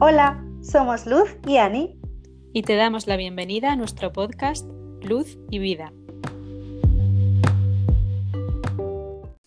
[0.00, 1.98] Hola, somos Luz y Ani.
[2.52, 4.66] Y te damos la bienvenida a nuestro podcast
[5.02, 5.92] Luz y Vida.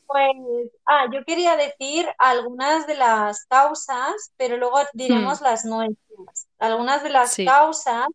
[0.07, 5.43] Pues, ah, yo quería decir algunas de las causas, pero luego diremos Hmm.
[5.43, 6.47] las nuestras.
[6.59, 7.45] Algunas de las Sí.
[7.45, 8.07] causas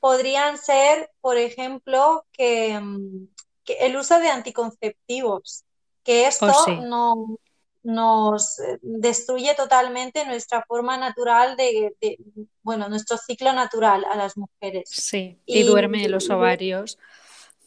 [0.00, 3.28] podrían ser, por ejemplo, que, mm,
[3.64, 5.64] que el uso de anticonceptivos,
[6.02, 6.76] que esto Oh, sí.
[6.80, 7.36] no,
[7.84, 12.18] nos eh, destruye totalmente nuestra forma natural de, de-
[12.62, 14.88] bueno, nuestro ciclo natural a las mujeres.
[14.90, 16.98] Sí, y Y, duerme los y- ovarios.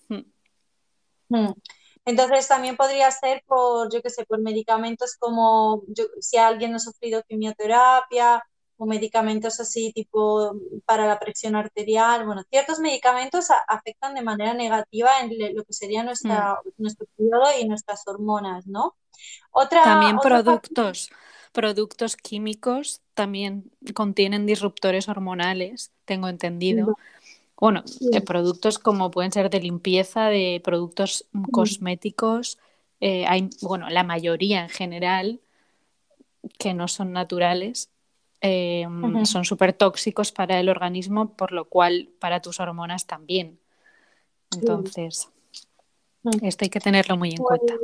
[0.08, 0.22] Hmm.
[1.30, 1.54] Mm.
[2.06, 6.80] Entonces también podría ser por, yo qué sé, por medicamentos como yo- si alguien ha
[6.80, 8.44] sufrido quimioterapia
[8.78, 10.54] o medicamentos así tipo
[10.86, 12.26] para la presión arterial.
[12.26, 17.08] Bueno, ciertos medicamentos a- afectan de manera negativa en le- lo que sería nuestra, nuestro
[17.18, 18.96] periodo y nuestras hormonas, ¿no?
[19.52, 21.10] Otra, También productos,
[21.52, 26.98] productos químicos también contienen disruptores hormonales, tengo entendido.
[27.58, 28.10] Bueno, Sí.
[28.12, 32.58] eh, productos como pueden ser de limpieza, de productos mm, cosméticos,
[33.00, 35.40] eh, hay, bueno, la mayoría en general
[36.60, 37.90] que no son naturales,
[38.42, 39.26] eh, Ujú.
[39.26, 43.60] son súper tóxicos para el organismo, por lo cual para tus hormonas también.
[44.52, 45.30] Entonces,
[46.42, 47.76] esto hay que tenerlo muy en Pues, cuenta.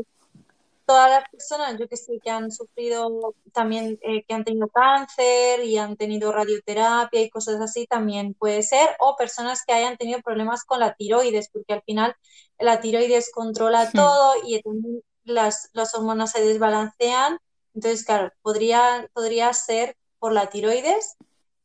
[0.86, 5.64] Todas las personas, yo que sé, que han sufrido también, eh, que han tenido cáncer
[5.64, 10.22] y han tenido radioterapia y cosas así, también puede ser, o personas que hayan tenido
[10.22, 12.16] problemas con la tiroides, porque al final
[12.60, 13.96] la tiroides controla Hmm.
[13.96, 17.38] todo y también las, las hormonas se desbalancean,
[17.74, 21.16] entonces, claro, podría, podría ser por la tiroides.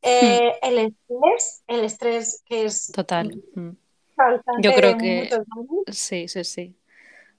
[0.01, 3.41] Eh, el estrés, el estrés que es Total.
[3.55, 3.71] Mm.
[4.15, 5.39] causante Yo creo que muchos
[5.91, 6.75] sí, sí, sí.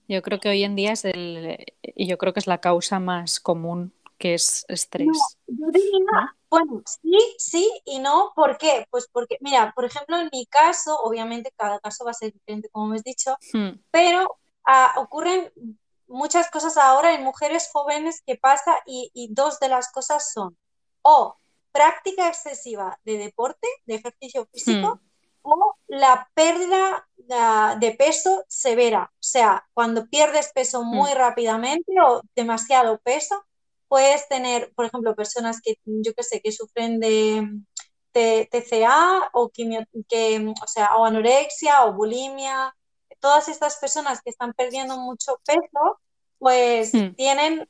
[0.08, 1.64] Yo creo que hoy en día es el,
[1.96, 5.06] yo creo que es la causa más común que es No, estrés.
[5.46, 6.30] yo diría, ¿no?
[6.50, 8.32] bueno, sí, sí y no.
[8.34, 8.86] ¿Por qué?
[8.90, 12.68] Pues porque, mira, por ejemplo, en mi caso, obviamente cada caso va a ser diferente,
[12.70, 13.78] como hemos dicho, Hmm.
[13.90, 15.52] pero ah, ocurren
[16.08, 20.56] muchas cosas ahora en mujeres jóvenes que pasa y, y dos de las cosas son
[21.02, 21.36] o
[21.70, 25.07] práctica excesiva de deporte, de ejercicio físico, Hmm.
[25.48, 29.10] O la pérdida ah, de peso severa.
[29.14, 31.16] O sea, cuando pierdes peso muy Hmm.
[31.18, 33.44] rápidamente o demasiado peso,
[33.88, 37.46] puedes tener, por ejemplo, personas que, yo que sé, que sufren de,
[38.14, 42.74] de TCA o, quimio- que, o sea, o anorexia o bulimia.
[43.20, 46.00] Todas estas personas que están perdiendo mucho peso,
[46.38, 47.14] pues Hmm.
[47.16, 47.68] tienen,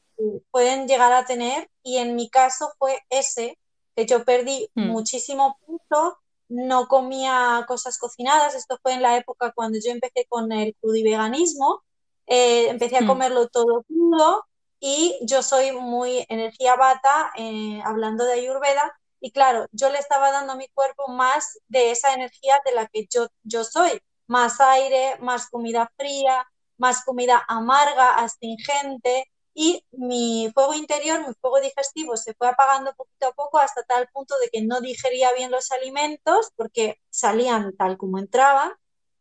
[0.50, 3.58] pueden llegar a tener, y en mi caso fue ese,
[3.96, 4.90] que yo perdí Hmm.
[4.90, 6.18] muchísimo peso,
[6.48, 11.82] no comía cosas cocinadas, esto fue en la época cuando yo empecé con el crudiveganismo,
[12.26, 13.06] eh, empecé a Hmm.
[13.06, 14.44] comerlo todo crudo
[14.80, 20.30] y yo soy muy energía bata, eh, hablando de Ayurveda, y claro, yo le estaba
[20.30, 24.60] dando a mi cuerpo más de esa energía de la que yo, yo soy, más
[24.60, 29.24] aire, más comida fría, más comida amarga, astringente,
[29.60, 34.06] y mi fuego interior, mi fuego digestivo se fue apagando poquito a poco hasta tal
[34.12, 38.70] punto de que no digería bien los alimentos porque salían tal como entraban,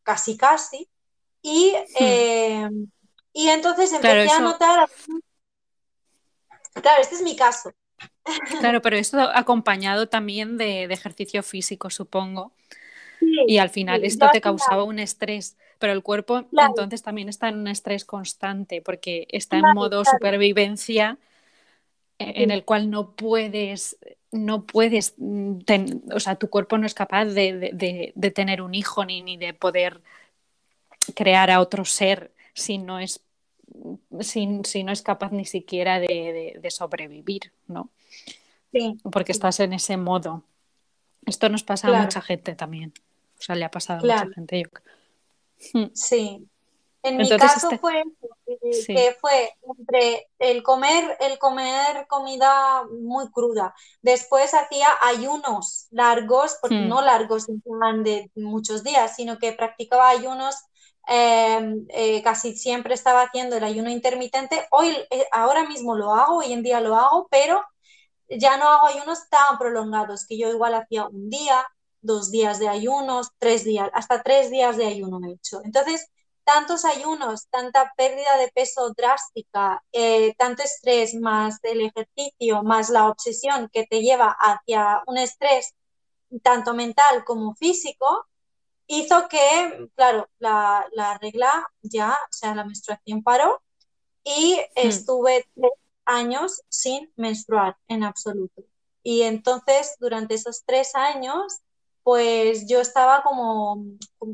[0.03, 0.87] casi casi,
[1.41, 2.69] y, eh,
[3.33, 3.89] y entonces.
[3.99, 4.87] Claro, empecé a notar,
[6.83, 7.71] claro, este es mi caso,
[8.59, 12.53] Claro, pero esto acompañado también de, de ejercicio físico, supongo.
[13.19, 16.69] Sí, Y al final sí, esto te causaba un estrés, pero el cuerpo Claro.
[16.69, 20.17] entonces también está en un estrés constante porque está en modo claro.
[20.17, 21.17] supervivencia
[22.19, 23.97] eh, en el cual no puedes,
[24.31, 28.31] no puedes, mm, ten- o sea, tu cuerpo no es capaz de, de- de- de
[28.31, 30.01] tener un hijo ni, ni de poder
[31.15, 33.21] crear a otro ser si no es,
[34.19, 37.89] si, si no es capaz ni siquiera de, sobrevivir, ¿no?
[38.71, 40.43] Sí, Porque estás en ese modo.
[41.25, 42.93] Esto nos pasa a mucha gente también.
[43.39, 44.96] O sea, le ha pasado a mucha gente, yo creo.
[45.93, 46.47] Sí.
[47.03, 48.03] En mi caso este- fue
[48.45, 48.93] que, Sí.
[48.93, 53.73] que fue entre el comer, el comer comida muy cruda.
[54.01, 56.89] Después hacía ayunos largos, porque Hmm.
[56.89, 60.55] no largos de muchos días, sino que practicaba ayunos.
[61.09, 64.67] eh, eh, casi siempre estaba haciendo el ayuno intermitente.
[64.71, 67.63] Hoy, eh, ahora mismo lo hago, hoy en día lo hago, pero
[68.27, 71.65] ya no hago ayunos tan prolongados, que yo igual hacía un día,
[72.07, 75.61] dos días de ayunos, tres días, hasta tres días de ayuno he hecho.
[75.65, 76.07] Entonces,
[76.45, 83.09] tantos ayunos, tanta pérdida de peso drástica, eh, tanto estrés, más el ejercicio, más la
[83.09, 85.75] obsesión que te lleva hacia un estrés
[86.43, 88.27] tanto mental como físico,
[88.87, 93.61] hizo que, claro, la, la regla ya, o sea, la menstruación paró
[94.23, 94.89] y Hmm.
[94.99, 95.71] estuve tres
[96.05, 98.63] años sin menstruar en absoluto.
[99.03, 101.61] Y entonces, durante esos tres años,
[102.07, 103.83] pues yo estaba como,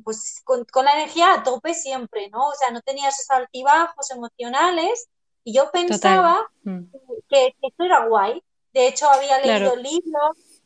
[0.03, 2.49] pues, con, la energía a tope siempre, ¿no?
[2.49, 5.09] O sea, no tenía esos altibajos emocionales
[5.43, 6.83] y yo pensaba mm.
[7.27, 8.43] que, esto era guay.
[8.73, 10.61] De hecho, había leído libros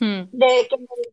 [0.00, 0.24] mm.
[0.32, 0.68] de,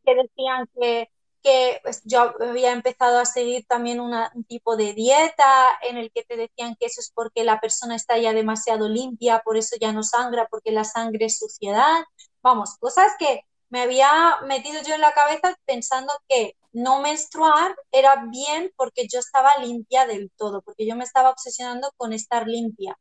[0.05, 1.09] que decían que
[1.41, 4.13] que pues, yo había empezado a seguir también un
[4.49, 8.17] tipo de dieta en el que te decían que eso es porque la persona está
[8.17, 12.03] ya demasiado limpia, por eso ya no sangra, porque la sangre es suciedad.
[12.41, 18.25] Vamos, cosas que me había metido yo en la cabeza pensando que no menstruar era
[18.29, 22.97] bien porque yo estaba limpia del todo, porque yo me estaba obsesionando con estar limpia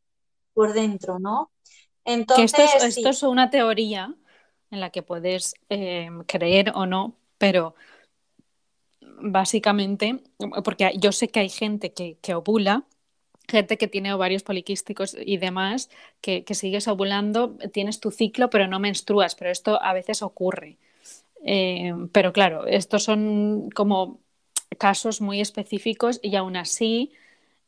[0.54, 1.50] por dentro, ¿no?
[2.04, 4.14] Entonces, esto es, una teoría
[4.70, 7.74] en la que puedes eh, creer o no, pero
[9.00, 10.22] básicamente,
[10.64, 12.84] porque yo sé que hay gente que, ovula,
[13.48, 15.90] gente que tiene ovarios poliquísticos y demás,
[16.20, 20.76] que, sigues ovulando, tienes tu ciclo, pero no menstruas, pero esto a veces ocurre.
[21.44, 24.20] Eh, pero claro, estos son como
[24.78, 27.12] casos muy específicos y aún así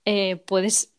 [0.04, 0.92] eh, puedes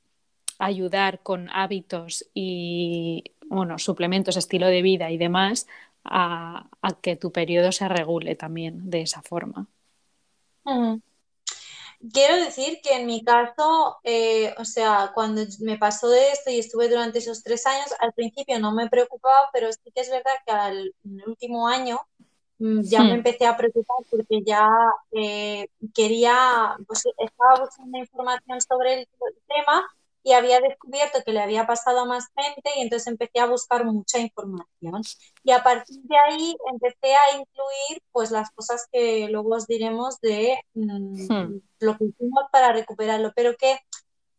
[0.59, 5.67] ayudar con hábitos y bueno, suplementos, estilo de vida y demás
[6.05, 6.69] a
[7.01, 9.67] que tu periodo se regule también de esa forma.
[12.13, 16.59] Quiero decir que en mi caso, eh, o sea, cuando me pasó de esto y
[16.59, 20.31] estuve durante esos tres años, al principio no me preocupaba, pero sí que es verdad
[20.45, 20.95] que al
[21.27, 21.99] último año
[22.59, 23.15] mm, ya me hmm.
[23.15, 24.69] empecé a preocupar porque ya
[25.11, 29.07] eh, quería, pues estaba buscando información sobre el
[29.47, 29.85] tema
[30.23, 33.85] y había descubierto que le había pasado a más gente y entonces empecé a buscar
[33.85, 35.01] mucha información.
[35.43, 40.19] Y a partir de ahí empecé a incluir pues las cosas que luego os diremos
[40.21, 41.61] de mm, hmm.
[41.79, 43.79] lo que hicimos para recuperarlo, pero que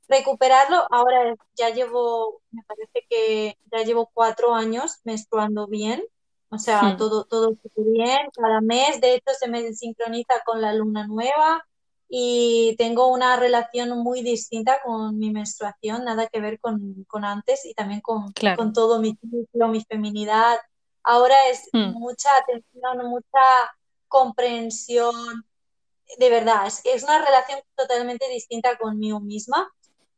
[0.09, 6.03] recuperarlo ahora ya llevo, me parece que ya llevo cuatro años menstruando bien,
[6.51, 6.97] o sea, hmm.
[6.99, 11.65] todo, todo bien, cada mes, de hecho se me sincroniza con la luna nueva,
[12.13, 17.65] y tengo una relación muy distinta con mi menstruación, nada que ver con, con antes
[17.65, 20.59] y también con, con, todo mi ciclo, mi feminidad.
[21.05, 21.93] Ahora es hmm.
[21.93, 23.39] mucha atención, mucha
[24.09, 25.15] comprensión,
[26.19, 29.71] de verdad, es, es una relación totalmente distinta conmigo misma.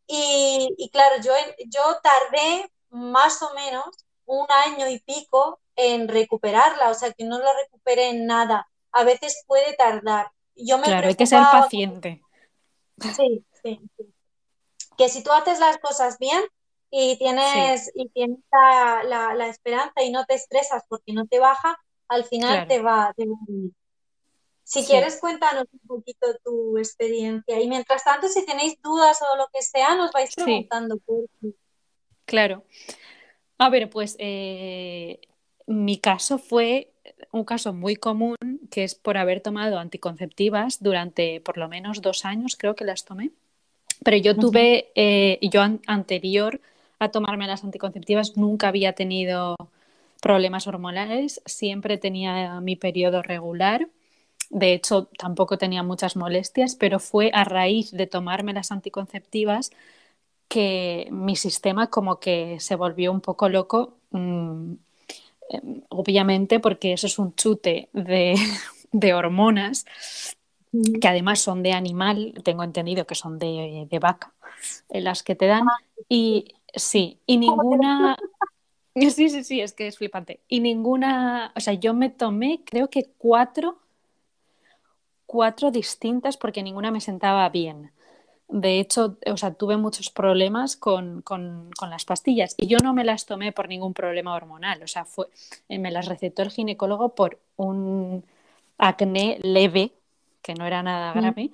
[0.07, 1.33] Y, y claro, yo,
[1.67, 3.85] yo tardé más o menos
[4.25, 8.67] un año y pico en recuperarla, o sea que no la recuperé en nada.
[8.93, 10.31] A veces puede tardar,
[10.83, 12.23] claro, hay que ser paciente.
[13.17, 13.81] Sí, sí,
[14.97, 16.43] Que si tú haces las cosas bien
[16.91, 21.79] y tienes, y tienes la, esperanza y no te estresas porque no te baja,
[22.09, 23.15] al final te, va, a
[24.63, 27.61] Si quieres, cuéntanos un poquito tu experiencia.
[27.61, 30.99] Y mientras tanto, si tenéis dudas o lo que sea, nos vais preguntando.
[32.27, 32.65] Claro.
[33.59, 35.21] A ver, pues eh,
[35.67, 36.93] mi caso fue
[37.33, 38.37] un caso muy común
[38.71, 43.05] que es por haber tomado anticonceptivas durante por lo menos dos años, creo que las
[43.05, 43.31] tomé.
[44.05, 46.61] Pero yo tuve, eh, yo anterior
[46.99, 49.57] a tomarme las anticonceptivas nunca había tenido
[50.21, 53.89] problemas hormonales, siempre tenía mi periodo regular.
[54.51, 59.71] De hecho, tampoco tenía muchas molestias, pero fue a raíz de tomarme las anticonceptivas
[60.49, 63.97] que mi sistema como que se volvió un poco loco.
[64.11, 64.75] Mm,
[65.89, 68.35] obviamente porque eso es un chute de,
[69.15, 69.87] hormonas
[71.01, 74.33] que además son de animal, tengo entendido que son de, vaca,
[74.89, 75.67] en las que te dan.
[76.09, 78.17] Y sí, y ninguna...
[78.95, 80.41] Sí, sí, sí, es que es flipante.
[80.49, 83.79] Y ninguna, o sea, yo me tomé creo que cuatro,
[85.25, 87.91] cuatro distintas porque ninguna me sentaba bien.
[88.53, 91.25] De hecho, o sea, tuve muchos problemas con,
[91.89, 94.83] las pastillas y yo no me las tomé por ningún problema hormonal.
[94.83, 95.29] O sea, fue,
[95.71, 98.23] eh, me las recetó el ginecólogo por un
[98.77, 99.93] acné leve,
[100.43, 101.19] que no era nada mm.
[101.19, 101.51] grave.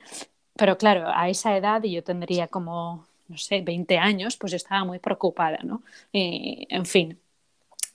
[0.57, 4.85] Pero claro, a esa edad, y yo tendría como, no sé, 20 años, pues estaba
[4.85, 5.83] muy preocupada, ¿no?
[6.13, 7.17] en fin,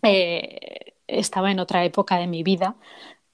[0.01, 2.75] eh, estaba en otra época de mi vida.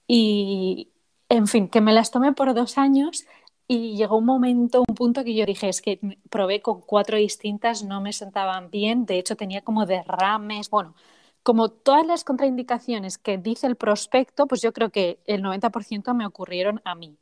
[0.07, 0.89] Y,
[1.29, 3.27] en fin, que me las tomé por dos años
[3.71, 5.99] y llegó un momento, un punto que yo dije, es que
[6.31, 10.95] probé con cuatro distintas, no me sentaban bien, de hecho tenía como derrames, bueno,
[11.43, 16.25] como todas las contraindicaciones que dice el prospecto, pues yo creo que el 90% me
[16.25, 17.15] ocurrieron a mí.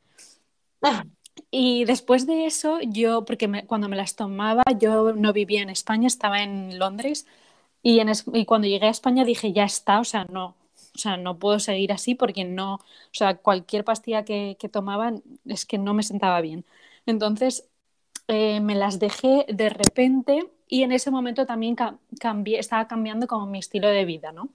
[1.51, 6.07] Y después de eso, yo, porque cuando me las tomaba, yo no vivía en España,
[6.07, 7.27] estaba en Londres,
[7.83, 10.55] y, en, y cuando llegué a España dije, ya está, o sea, no,
[10.97, 15.13] o sea, no puedo seguir así porque no, o sea, cualquier pastilla que, que tomaba
[15.45, 16.65] es que no me sentaba bien.
[17.05, 17.69] Entonces,
[18.27, 21.75] eh, me las dejé de repente y en ese momento también
[22.19, 24.49] cambié, estaba cambiando como mi estilo de vida, ¿no?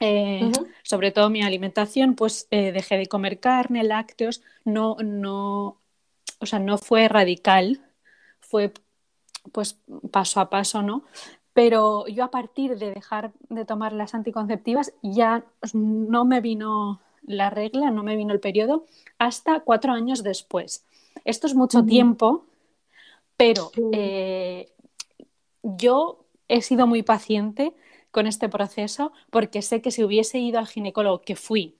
[0.00, 0.52] Eh,
[0.82, 5.80] sobre todo mi alimentación, pues eh, dejé de comer carne, lácteos, no, no,
[6.40, 7.80] o sea, no fue radical,
[8.40, 8.72] fue
[9.52, 9.78] pues
[10.10, 11.04] paso a paso, ¿no?
[11.54, 17.48] Pero yo a partir de dejar de tomar las anticonceptivas ya no me vino la
[17.48, 18.84] regla, no me vino el periodo
[19.18, 20.84] hasta cuatro años después.
[21.24, 22.44] Esto es mucho tiempo,
[23.36, 24.72] pero eh,
[25.62, 27.72] yo he sido muy paciente
[28.10, 31.76] con este proceso porque sé que si hubiese ido al ginecólogo que fui,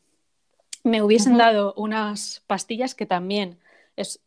[0.82, 3.58] me hubiesen dado unas pastillas que también
[3.96, 4.20] es,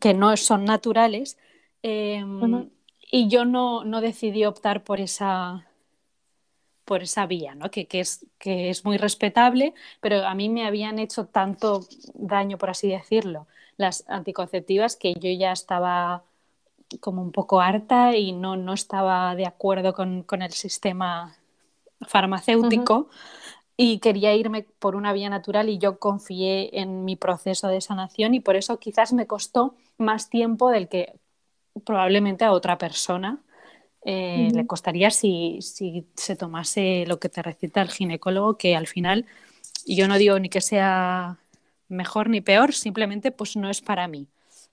[0.00, 1.38] que no son naturales
[1.82, 2.70] em,
[3.10, 5.66] y yo no, no decidí optar por esa,
[6.84, 7.70] por esa vía, ¿no?
[7.70, 12.58] que, que, es, que es muy respetable, pero a mí me habían hecho tanto daño,
[12.58, 13.46] por así decirlo,
[13.76, 16.24] las anticonceptivas que yo ya estaba
[17.00, 21.36] como un poco harta y no, no estaba de acuerdo con, con el sistema
[22.02, 23.08] farmacéutico
[23.76, 28.34] y quería irme por una vía natural y yo confié en mi proceso de sanación
[28.34, 31.18] y por eso quizás me costó más tiempo del que
[31.84, 33.38] probablemente a otra persona.
[34.06, 38.86] Eh, le costaría si, si, se tomase lo que te receta el ginecólogo, que al
[38.86, 39.24] final
[39.86, 41.38] yo no digo ni que sea
[41.88, 44.26] mejor ni peor, simplemente pues no es para mí,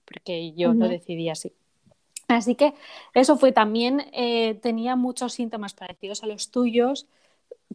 [0.06, 1.54] porque yo lo decidí así.
[2.28, 2.74] Así que
[3.14, 7.08] eso fue también, eh, tenía muchos síntomas parecidos a los tuyos,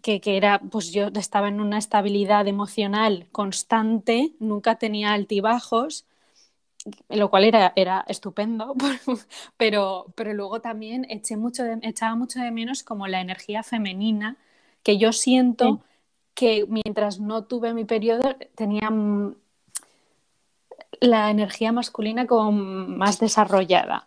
[0.03, 6.05] que, que, era, pues yo estaba en una estabilidad emocional constante, nunca tenía altibajos,
[7.09, 8.75] lo cual era, era estupendo,
[9.57, 14.37] pero, pero luego también eché mucho echaba mucho de menos como la energía femenina,
[14.83, 15.81] que yo siento
[16.35, 18.91] que mientras no tuve mi periodo tenía
[21.01, 24.07] la energía masculina como más desarrollada.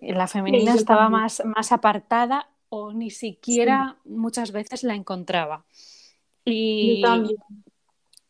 [0.00, 5.64] La femenina estaba más, más apartada o ni siquiera muchas veces la encontraba.
[6.44, 7.02] Y,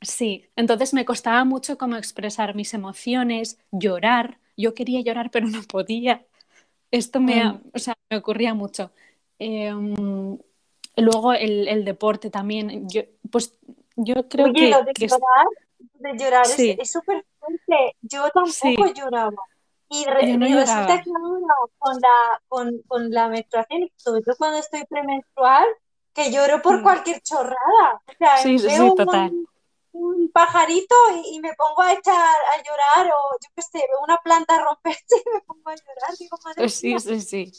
[0.00, 4.38] Sí, entonces me costaba mucho como expresar mis emociones, llorar.
[4.56, 6.24] Yo quería llorar, pero no podía.
[6.90, 7.62] Esto me, mm.
[7.74, 8.92] o sea, me ocurría mucho.
[9.38, 10.38] Em,
[10.96, 12.88] luego el, deporte también.
[12.88, 13.54] Yo, pues
[13.96, 15.46] yo creo que, lo de llorar,
[15.78, 17.96] de llorar es súper fuerte.
[18.02, 19.42] Yo tampoco lloraba.
[19.90, 25.64] Y, resulta que ahora con la, con, con la menstruación, sobre todo cuando estoy premenstrual,
[26.12, 26.82] que lloro por mm.
[26.82, 28.02] cualquier chorrada.
[28.06, 29.48] O sea, sí, sí, sí, total un
[30.32, 30.94] pajarito
[31.32, 35.16] y, me pongo a echar a llorar o yo qué sé, veo una planta romperse
[35.24, 36.16] y me pongo a llorar.
[36.18, 37.52] Digo, madre sí, sí, sí.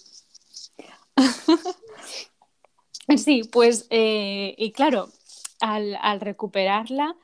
[3.17, 5.10] sí, pues, eh, y claro,
[5.60, 7.15] al, al, recuperarla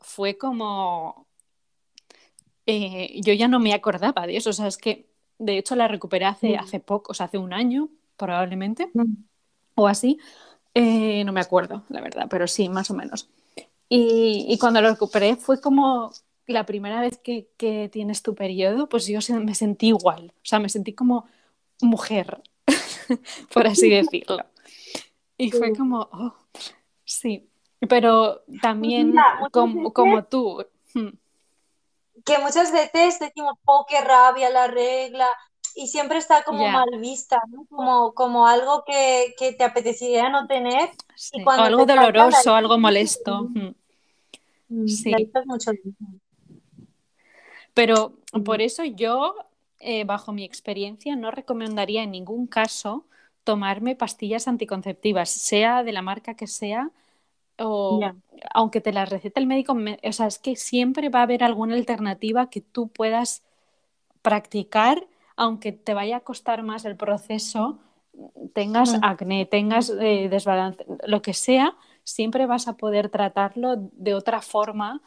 [0.00, 1.26] fue como...
[2.66, 5.88] Eh, yo ya no me acordaba de eso, o sea, es que de hecho la
[5.88, 6.60] recuperé hace, mm.
[6.60, 9.14] hace poco, o sea, hace un año probablemente, mm.
[9.74, 10.18] o así.
[10.74, 13.28] Eh, no me acuerdo, la verdad, pero sí, más o menos.
[13.94, 16.12] Y, cuando lo recuperé fue como
[16.46, 20.70] la primera vez que, tienes tu periodo, pues yo me sentí igual, o sea, me
[20.70, 21.26] sentí como
[21.82, 22.40] mujer,
[23.52, 24.46] por así decirlo.
[25.36, 26.34] Y fue como, oh,
[27.04, 27.50] sí,
[27.86, 29.14] pero también
[29.50, 30.64] como, como, tú.
[30.94, 31.10] Hmm.
[32.24, 35.28] Que muchas veces decimos, oh, qué rabia la regla,
[35.74, 40.88] y siempre está como mal vista, como, como algo que, te apetecería no tener.
[41.44, 43.48] o algo doloroso, algo molesto.
[43.50, 43.74] Mm,
[44.86, 45.12] sí.
[45.46, 45.72] Mucho.
[47.74, 49.34] Pero por eso yo,
[49.78, 53.06] eh, bajo mi experiencia, no recomendaría en ningún caso
[53.44, 56.90] tomarme pastillas anticonceptivas, sea de la marca que sea,
[57.58, 58.00] o
[58.54, 61.74] aunque te las receta el médico, o sea, es que siempre va a haber alguna
[61.74, 63.42] alternativa que tú puedas
[64.22, 67.78] practicar, aunque te vaya a costar más el proceso,
[68.54, 69.04] tengas mm.
[69.04, 75.00] acné, tengas eh, desbalance, lo que sea, siempre vas a poder tratarlo de otra forma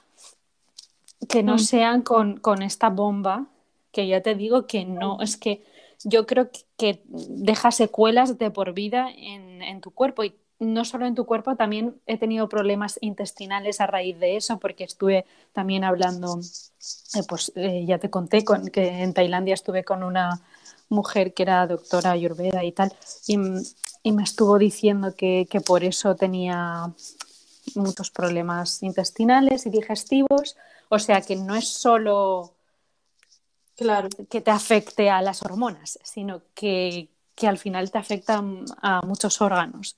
[1.27, 1.59] que no mm.
[1.59, 3.47] sean con, esta bomba,
[3.91, 5.63] que ya te digo que no, es que
[6.03, 11.15] yo creo que, deja secuelas de por vida en, tu cuerpo y no solo en
[11.15, 16.39] tu cuerpo, también he tenido problemas intestinales a raíz de eso, porque estuve también hablando,
[16.39, 20.41] eh, pues eh, ya te conté con, que en Tailandia estuve con una
[20.87, 22.93] mujer que era doctora ayurveda y tal,
[23.27, 23.37] y,
[24.05, 26.93] y me estuvo diciendo que, por eso tenía
[27.73, 30.55] muchos problemas intestinales y digestivos.
[30.89, 32.53] O sea que no es solo
[33.75, 34.09] claro.
[34.29, 37.09] que te afecte a las hormonas, sino que,
[37.41, 38.43] al final te afecta
[38.83, 39.97] a muchos órganos.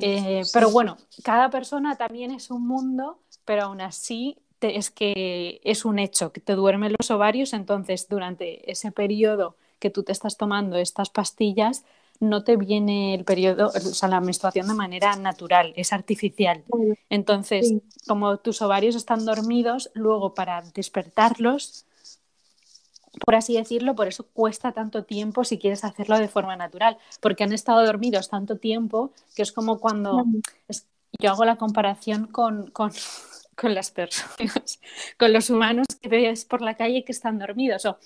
[0.00, 5.84] Eh, pero bueno, cada persona también es un mundo, pero aún así es que es
[5.84, 10.36] un hecho que te duermen los ovarios, entonces durante ese periodo que tú te estás
[10.36, 11.84] tomando estas pastillas,
[12.22, 16.62] no te viene el periodo, o sea, la menstruación de manera natural, es artificial.
[17.10, 17.74] Entonces,
[18.06, 21.84] como tus ovarios están dormidos, luego para despertarlos,
[23.26, 27.42] por así decirlo, por eso cuesta tanto tiempo si quieres hacerlo de forma natural, porque
[27.42, 30.24] han estado dormidos tanto tiempo que es como cuando
[31.18, 32.92] yo hago la comparación con, con,
[33.56, 34.80] con, las personas,
[35.18, 37.98] con los humanos que ves por la calle que están dormidos, o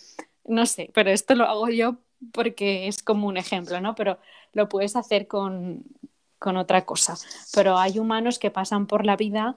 [0.47, 1.99] no sé, pero esto lo hago yo
[2.33, 3.95] porque es como un ejemplo, ¿no?
[3.95, 4.19] Pero
[4.53, 5.85] lo puedes hacer con,
[6.39, 7.17] con otra cosa.
[7.55, 9.57] Pero hay humanos que pasan por la vida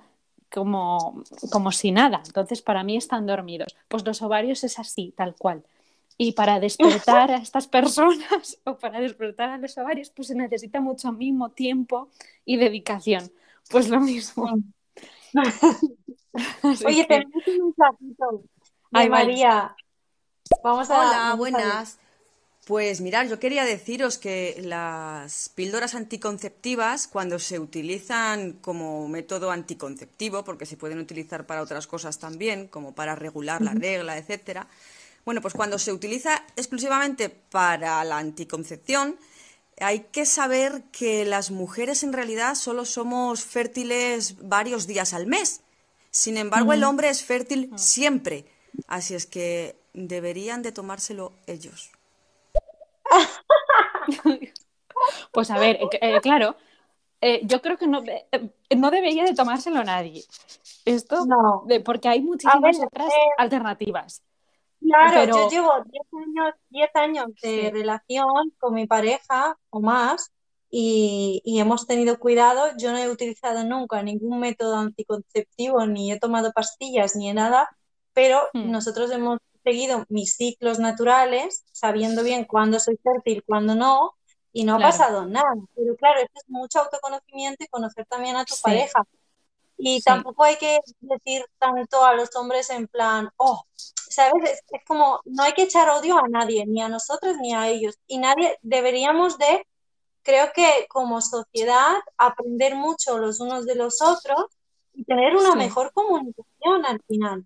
[0.52, 2.22] como, como si nada.
[2.26, 3.76] Entonces, para mí están dormidos.
[3.88, 5.64] Pues los ovarios es así, tal cual.
[6.18, 10.82] Y para despertar a estas personas o para despertar a los ovarios, pues se necesita
[10.82, 12.10] mucho mismo tiempo
[12.46, 13.32] y dedicación.
[13.70, 14.62] Pues lo mismo.
[16.86, 18.44] Oye, tenemos un mensajito
[18.92, 19.76] de María.
[20.64, 21.00] Vamos a.
[21.00, 22.00] Hola, buenas.
[22.70, 30.44] Pues mirad, yo quería deciros que las píldoras anticonceptivas, cuando se utilizan como método anticonceptivo,
[30.44, 34.68] porque se pueden utilizar para otras cosas también, como para regular la regla, etcétera,
[35.26, 39.18] bueno, pues cuando se utiliza exclusivamente para la anticoncepción,
[39.80, 45.62] hay que saber que las mujeres en realidad solo somos fértiles varios días al mes.
[46.12, 48.46] Sin embargo, el hombre es fértil siempre.
[48.86, 51.90] Así es que deberían de tomárselo ellos.
[55.32, 56.56] pues a ver, eh, eh, claro,
[57.22, 58.04] eh, yo creo que no,
[58.76, 60.24] no debería de tomárselo nadie.
[60.86, 61.26] Esto,
[61.86, 64.24] porque hay muchísimas otras alternativas.
[64.82, 70.32] Claro, yo llevo 10 años, 10 años de relación con mi pareja o más
[70.72, 72.68] y, hemos tenido cuidado.
[72.78, 77.70] Yo no he utilizado nunca ningún método anticonceptivo, ni he tomado pastillas, ni nada,
[78.14, 78.72] pero hmm.
[78.72, 79.40] nosotros hemos
[79.70, 84.16] seguido mis ciclos naturales, sabiendo bien cuándo soy fértil, cuándo no,
[84.52, 85.54] y no ha pasado nada.
[85.76, 89.04] Pero claro, esto es mucho autoconocimiento y conocer también a tu pareja.
[89.78, 94.62] Y tampoco hay que decir tanto a los hombres en plan, oh, ¿sabes?
[94.72, 97.96] Es, como, no hay que echar odio a nadie, ni a nosotros ni a ellos.
[98.08, 99.66] Y nadie, deberíamos de,
[100.24, 104.48] creo que como sociedad, aprender mucho los unos de los otros
[104.94, 107.46] y tener una mejor comunicación al final.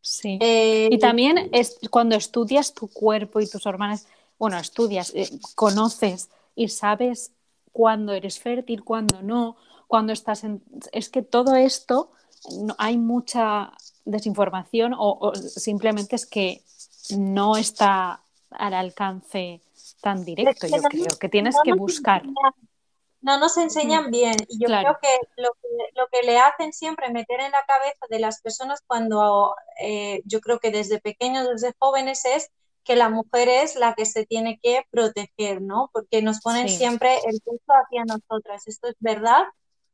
[0.00, 0.38] Sí.
[0.40, 4.06] Eh, y también es cuando estudias tu cuerpo y tus hormonas,
[4.38, 7.32] bueno, estudias, eh, conoces y sabes
[7.72, 10.62] cuándo eres fértil, cuándo no, cuando estás en...
[10.92, 12.10] Es que todo esto,
[12.62, 13.72] no, hay mucha
[14.04, 16.62] desinformación o, simplemente es que
[17.16, 19.60] no está al alcance
[20.00, 22.22] tan directo, yo creo, que tienes que buscar
[23.22, 24.36] no nos enseñan bien.
[24.48, 28.40] Y yo creo que lo, que le hacen siempre meter en la cabeza de las
[28.40, 32.50] personas cuando eh, yo creo que desde pequeños, desde jóvenes, es
[32.84, 35.90] que la mujer es la que se tiene que proteger, ¿no?
[35.92, 38.66] Porque nos ponen siempre el peso hacia nosotras.
[38.66, 39.44] Esto es verdad.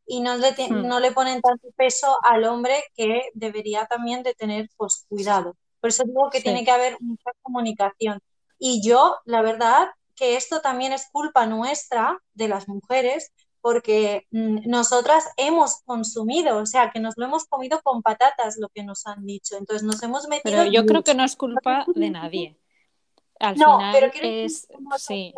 [0.06, 0.86] Y no le, hmm.
[0.86, 5.56] no le ponen tanto peso al hombre que debería también de tener pues, cuidado.
[5.80, 8.20] Por eso digo que tiene que haber mucha comunicación.
[8.58, 14.68] Y yo, la verdad, que esto también es culpa nuestra, de las mujeres, porque mm,
[14.68, 19.06] nosotras hemos consumido, o sea, que nos lo hemos comido con patatas, lo que nos
[19.06, 19.56] han dicho.
[19.56, 20.58] Entonces nos hemos metido.
[20.58, 22.58] Pero yo creo que no es culpa de nadie.
[23.38, 24.68] Al no, final pero es.
[24.98, 25.34] Sí.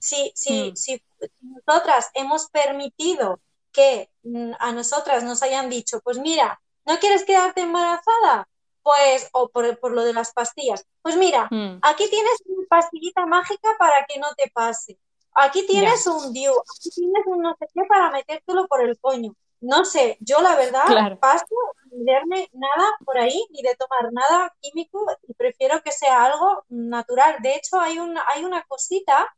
[0.00, 1.56] Si, si, mm.
[1.66, 3.40] nosotras hemos permitido
[3.72, 8.48] que mm, a nosotras nos hayan dicho, pues mira, ¿no quieres quedarte embarazada?
[8.84, 11.78] Pues, o por, por lo de las pastillas, pues mira, hmm.
[11.80, 14.98] aquí tienes una pastillita mágica para que no te pase.
[15.34, 19.34] Aquí tienes un DIU, aquí tienes un no sé qué para metértelo por el coño.
[19.62, 20.84] No sé, yo la verdad
[21.18, 21.46] paso
[21.90, 26.66] ni verme nada por ahí, ni de tomar nada químico, y prefiero que sea algo
[26.68, 27.38] natural.
[27.40, 29.34] De hecho, hay una, hay una cosita,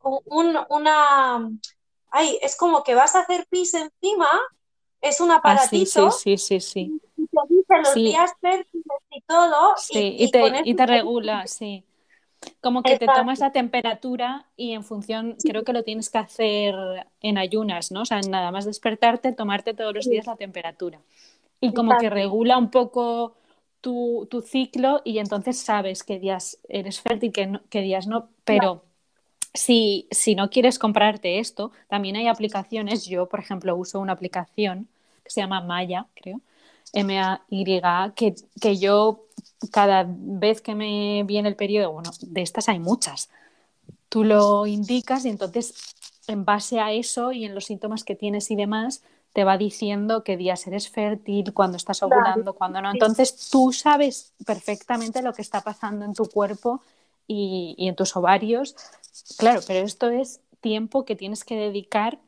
[0.00, 1.46] un, una,
[2.10, 4.30] ay, es como que vas a hacer pis encima,
[5.02, 6.10] es un ah, aparatito.
[6.10, 9.74] sí, sí, sí, sí te dice los días fértiles y todo.
[9.76, 11.84] Sí, y, te, regula, sí.
[12.60, 16.74] Como que te tomas la temperatura y en función, creo que lo tienes que hacer
[17.20, 18.02] en ayunas, ¿no?
[18.02, 21.00] O sea, nada más despertarte, tomarte todos los días la temperatura.
[21.60, 23.34] Y como que regula un poco
[23.80, 28.28] tu, ciclo y entonces sabes qué días eres fértil, qué, qué días no.
[28.44, 28.84] Pero
[29.54, 33.06] si, si no quieres comprarte esto, también hay aplicaciones.
[33.06, 34.88] Yo, por ejemplo, uso una aplicación
[35.24, 36.40] que se llama Maya, creo,
[36.92, 37.82] M-A-Y,
[38.14, 39.24] que, que yo
[39.70, 43.28] cada vez que me viene el periodo, bueno, de estas hay muchas,
[44.08, 45.74] tú lo indicas y entonces
[46.26, 50.24] en base a eso y en los síntomas que tienes y demás, te va diciendo
[50.24, 52.90] qué días eres fértil, cuándo estás ovulando, cuándo no.
[52.92, 56.82] Entonces tú sabes perfectamente lo que está pasando en tu cuerpo
[57.26, 58.74] y, y en tus ovarios.
[59.38, 62.18] Claro, pero esto es tiempo que tienes que dedicar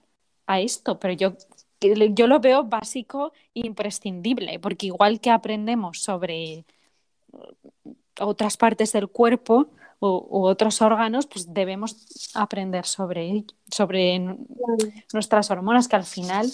[0.47, 1.33] a esto, pero yo
[1.81, 6.65] yo lo veo básico e imprescindible, porque igual que aprendemos sobre
[8.21, 11.97] otras partes del cuerpo u, otros órganos, pues debemos
[12.35, 14.19] aprender sobre, sobre
[15.13, 16.51] nuestras hormonas, que al final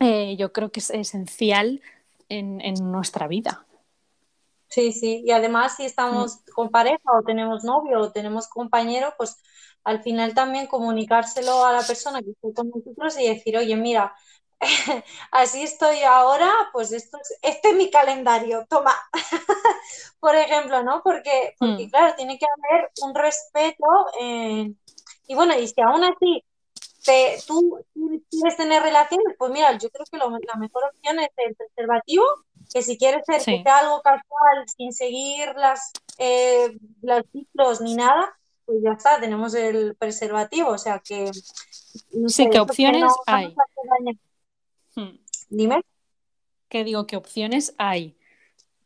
[0.00, 1.80] eh, yo creo que es esencial
[2.28, 3.65] en, nuestra vida.
[4.68, 9.36] Sí, sí, y además si estamos con pareja o tenemos novio o tenemos compañero, pues
[9.84, 14.14] al final también comunicárselo a la persona que está con nosotros y decir, oye, mira,
[15.30, 18.94] así estoy ahora, pues esto es, este es mi calendario, toma.
[20.20, 21.02] Por ejemplo, ¿no?
[21.04, 21.90] Porque, porque hmm.
[21.90, 23.86] claro, tiene que haber un respeto.
[25.28, 26.44] y bueno, y si aún así
[27.06, 27.84] te, tú
[28.30, 32.24] quieres tener relaciones, pues mira, yo creo que la mejor opción es el preservativo,
[32.72, 37.94] que si quieres ser que sea algo casual, sin seguir las, eh, los ciclos ni
[37.94, 41.30] nada, pues ya está, tenemos el preservativo, o sea que...
[42.26, 43.54] sí, ¿qué opciones hay?
[44.96, 45.18] Hmm.
[45.48, 45.82] Dime.
[46.68, 47.06] ¿Qué digo?
[47.06, 48.18] ¿Qué opciones hay?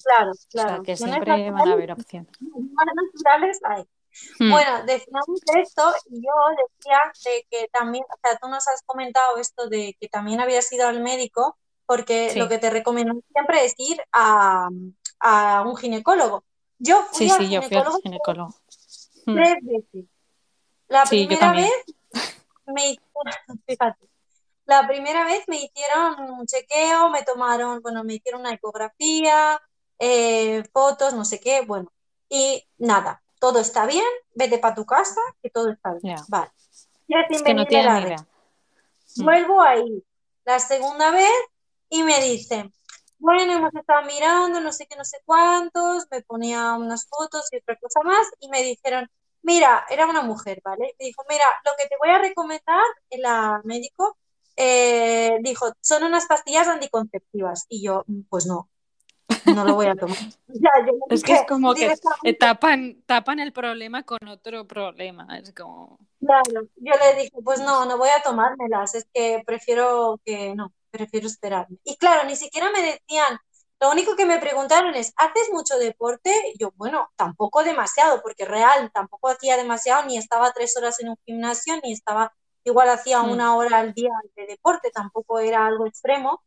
[0.03, 0.69] Claro, claro.
[0.69, 2.31] O sea, que siempre van a haber opciones.
[2.41, 3.85] naturales hay.
[4.39, 4.51] Hmm.
[4.51, 9.37] Bueno, decíamos esto y yo decía de que también, o sea, tú nos has comentado
[9.37, 11.57] esto de que también habías ido al médico
[11.87, 14.69] porque lo que te recomiendo siempre es ir a,
[15.19, 16.45] a un ginecólogo.
[16.79, 18.55] Yo fui sí, sí, yo fui al ginecólogo.
[19.27, 19.35] Hmm.
[19.35, 20.11] Tres veces.
[20.89, 21.71] La primera vez
[22.67, 22.97] me
[23.67, 24.09] fíjate,
[24.67, 29.61] la primera vez me hicieron un chequeo, me tomaron, bueno, me hicieron una ecografía,
[29.99, 31.93] eh, fotos, no sé qué, bueno,
[32.29, 36.19] y nada, todo está bien, vete para tu casa, que todo está bien.
[36.29, 36.51] Vale.
[37.09, 39.25] Ya es que no tiene mm.
[39.25, 40.05] Vuelvo ahí
[40.45, 41.33] la segunda vez
[41.89, 42.73] y me dicen,
[43.19, 47.57] bueno, hemos estado mirando, no sé qué, no sé cuántos, me ponía unas fotos y
[47.57, 49.09] otra cosa más, y me dijeron,
[49.43, 50.95] mira, era una mujer, ¿vale?
[50.99, 53.23] Me dijo, mira, lo que te voy a recomendar, el
[53.65, 54.17] médico,
[54.57, 57.67] eh, dijo, son unas pastillas anticonceptivas.
[57.69, 58.69] Y yo, mm, pues no,
[59.55, 60.17] no lo voy a tomar.
[61.11, 61.97] es que es como que
[62.39, 65.39] tapan, tapan el problema con otro problema.
[65.39, 65.99] Es como...
[66.21, 70.73] Claro, yo le dije, pues no, no voy a tomármelas, es que prefiero que no,
[70.91, 71.79] prefiero esperarme.
[71.85, 73.39] Y claro, ni siquiera me decían,
[73.81, 76.31] lo único que me preguntaron es, ¿haces mucho deporte?
[76.59, 81.17] yo, bueno, tampoco demasiado, porque real, tampoco hacía demasiado, ni estaba tres horas en un
[81.25, 82.33] gimnasio, ni estaba
[82.65, 83.31] igual hacía hmm.
[83.31, 86.43] una hora al día de deporte, tampoco era algo extremo.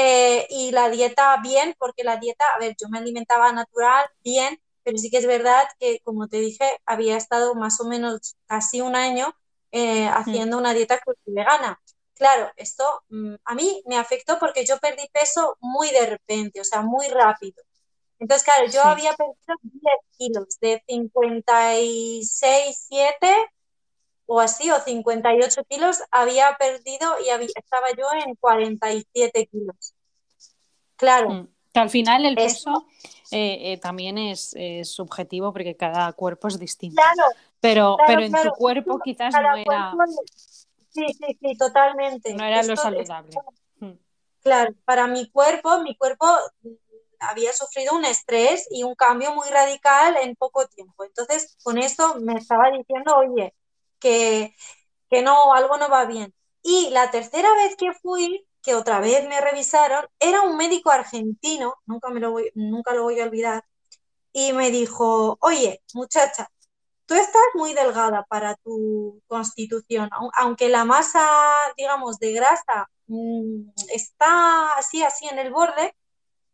[0.00, 4.60] Eh, y la dieta bien, porque la dieta, a ver, yo me alimentaba natural, bien,
[4.84, 8.80] pero sí que es verdad que, como te dije, había estado más o menos casi
[8.80, 9.34] un año
[9.72, 11.80] eh, haciendo una dieta vegana.
[12.14, 16.64] Claro, esto mm, a mí me afectó porque yo perdí peso muy de repente, o
[16.64, 17.60] sea, muy rápido.
[18.20, 23.36] Entonces, claro, yo había perdido 10 kilos de 56, 7
[24.30, 29.94] o así, o 58 kilos, había perdido y estaba yo en 47 kilos.
[30.96, 31.30] Claro.
[31.30, 31.48] Mm.
[31.74, 32.86] al final el peso
[33.30, 37.00] eh, eh, también es, subjetivo porque cada cuerpo es distinto.
[37.00, 39.94] Claro, pero, pero en tu cuerpo quizás no era.
[40.90, 42.34] Sí, sí, sí, totalmente.
[42.34, 43.34] No era lo saludable.
[43.80, 43.92] Mm.
[44.42, 46.26] Claro, para mi cuerpo, mi cuerpo
[47.20, 51.04] había sufrido un estrés y un cambio muy radical en poco tiempo.
[51.04, 53.54] Entonces, con esto me estaba diciendo, oye,
[53.98, 54.54] que,
[55.22, 56.34] no, algo no va bien.
[56.62, 61.74] Y la tercera vez que fui, que otra vez me revisaron, era un médico argentino,
[61.86, 63.64] nunca, me lo voy, nunca lo voy a olvidar,
[64.32, 66.50] y me dijo, oye, muchacha,
[67.06, 71.26] tú estás muy delgada para tu constitución, aunque la masa,
[71.76, 75.96] digamos, de grasa mm, está así, así en el borde,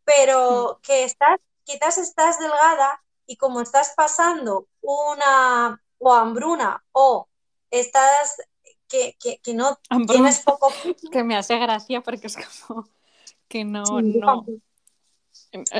[0.05, 7.27] pero que estás, quizás estás delgada y como estás pasando una o hambruna o
[7.79, 8.41] estás,
[8.87, 10.71] que, que, no tienes poco...
[11.11, 12.87] que me hace gracia porque es como
[13.47, 14.45] que no, no.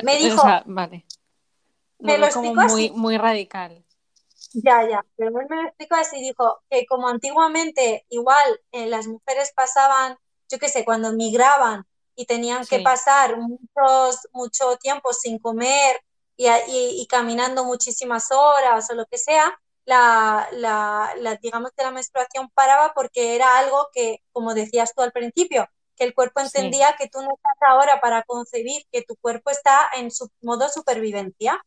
[0.02, 0.42] Me dijo...
[0.66, 1.04] vale.
[1.98, 3.84] Me lo, explicó muy, muy radical.
[4.52, 9.06] Ya, ya, pero él me lo explicó así, dijo que como antiguamente igual eh, las
[9.06, 15.38] mujeres pasaban, yo qué sé, cuando migraban y tenían que pasar muchos, mucho tiempo sin
[15.38, 16.00] comer
[16.36, 22.50] y, y, caminando muchísimas horas o lo que sea, la, la, digamos que la menstruación
[22.50, 27.08] paraba porque era algo que, como decías tú al principio, que el cuerpo entendía que
[27.08, 31.64] tú no estás ahora para concebir, que tu cuerpo está en su modo supervivencia.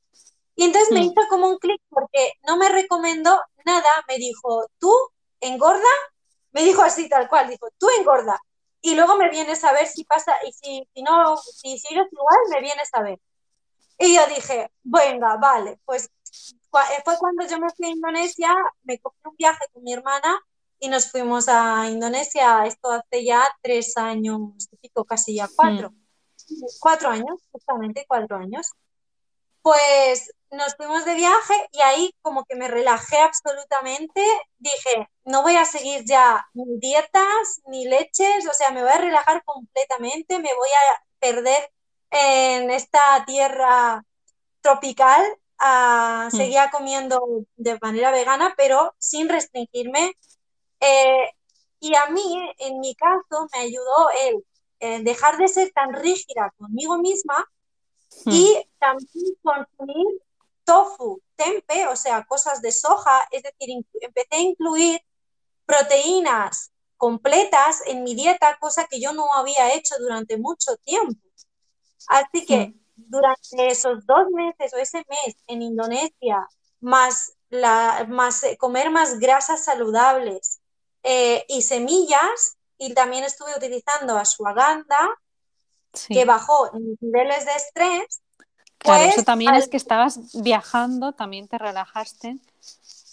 [0.56, 1.04] Y entonces me mm.
[1.04, 4.94] hizo como un clic porque no me recomendó nada, me dijo, tú
[5.40, 5.90] engorda,
[6.52, 8.38] me dijo así tal cual, dijo, tú engorda.
[8.82, 12.40] Y luego me vienes a ver si pasa, y si, si no, si sigues igual,
[12.50, 13.20] me vienes a ver.
[13.98, 16.10] Y yo dije, venga, vale, pues
[17.04, 20.40] fue cuando yo me fui a Indonesia, me cogí un viaje con mi hermana
[20.80, 24.70] y nos fuimos a Indonesia, esto hace ya tres años,
[25.08, 26.66] casi ya cuatro, hmm.
[26.80, 28.72] cuatro años, justamente cuatro años.
[29.62, 34.22] Pues nos fuimos de viaje y ahí como que me relajé absolutamente,
[34.58, 38.98] dije, no voy a seguir ya ni dietas ni leches, o sea, me voy a
[38.98, 41.72] relajar completamente, me voy a perder
[42.12, 44.04] en esta tierra
[44.62, 45.24] tropical,
[45.60, 46.36] a, hmm.
[46.36, 47.22] seguía comiendo
[47.58, 50.14] de manera vegana, pero sin restringirme
[50.80, 51.30] eh,
[51.82, 56.98] y a mí, en mi caso, me ayudó el dejar de ser tan rígida conmigo
[57.00, 57.46] misma
[58.26, 58.32] hmm.
[58.32, 60.22] y también consumir
[60.64, 65.02] tofu, tempe, o sea, cosas de soja, es decir, empecé a incluir
[65.66, 71.20] proteínas completas en mi dieta, cosa que yo no había hecho durante mucho tiempo.
[72.08, 72.80] Así que hmm.
[73.08, 76.48] Durante esos dos meses o ese mes en Indonesia,
[76.80, 80.60] más, la, más comer más grasas saludables,
[81.04, 85.10] eh, y semillas, y también estuve utilizando ashwagandha,
[86.08, 88.22] que bajó niveles de estrés.
[88.78, 92.38] Claro, eso pues, también es que estabas viajando, también te relajaste,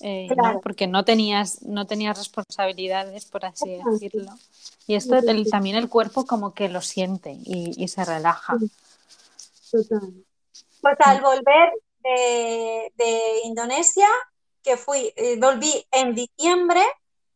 [0.00, 0.28] eh,
[0.62, 4.32] porque no tenías, no tenías responsabilidades, por así decirlo.
[4.86, 5.16] Y esto
[5.50, 8.56] también el cuerpo como que lo siente y, se relaja.
[10.80, 14.08] Pues al volver de, de Indonesia,
[14.62, 16.82] que fui, eh, volví en diciembre,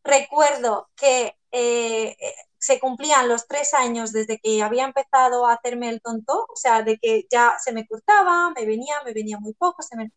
[0.03, 2.17] recuerdo que eh,
[2.57, 6.83] se cumplían los tres años desde que había empezado a hacerme el tonto, o sea,
[6.83, 10.11] de que ya se me cortaba, me venía, me venía muy poco, se me...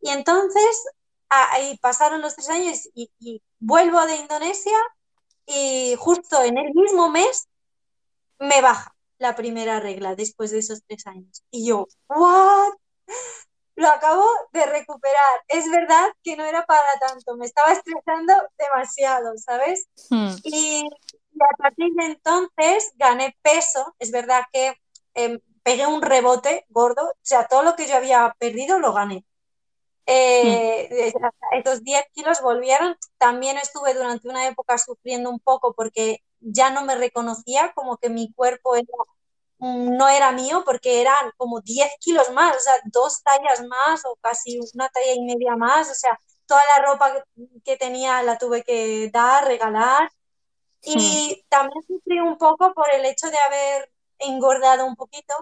[0.00, 0.86] y entonces
[1.28, 4.76] ahí pasaron los tres años y, vuelvo de Indonesia
[5.46, 7.48] y justo en el mismo mes
[8.38, 11.44] me baja la primera regla después de esos tres años.
[11.50, 12.72] Y yo, ¿what?
[13.76, 15.42] lo acabo de recuperar.
[15.48, 19.88] Es verdad que no era para tanto, me estaba estresando demasiado, ¿sabes?
[20.10, 20.34] Hmm.
[20.44, 20.84] Y,
[21.40, 24.74] a partir de entonces gané peso, es verdad que
[25.14, 29.24] em, pegué un rebote gordo, o sea, todo lo que yo había perdido lo gané.
[30.06, 31.56] Eh, hmm.
[31.56, 36.84] Estos 10 kilos volvieron, también estuve durante una época sufriendo un poco porque ya no
[36.84, 38.86] me reconocía, como que mi cuerpo era
[39.62, 44.16] no era mío porque eran como 10 kilos más, o sea, dos tallas más o
[44.20, 47.24] casi una talla y media más, o sea, toda la ropa
[47.64, 50.10] que, tenía la tuve que dar, regalar.
[50.82, 55.34] Y también sufrí un poco por el hecho de haber engordado un poquito,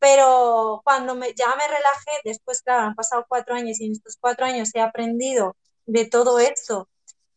[0.00, 4.16] pero cuando me, ya me relajé, después, claro, han pasado cuatro años y en estos
[4.20, 6.88] cuatro años he aprendido de todo esto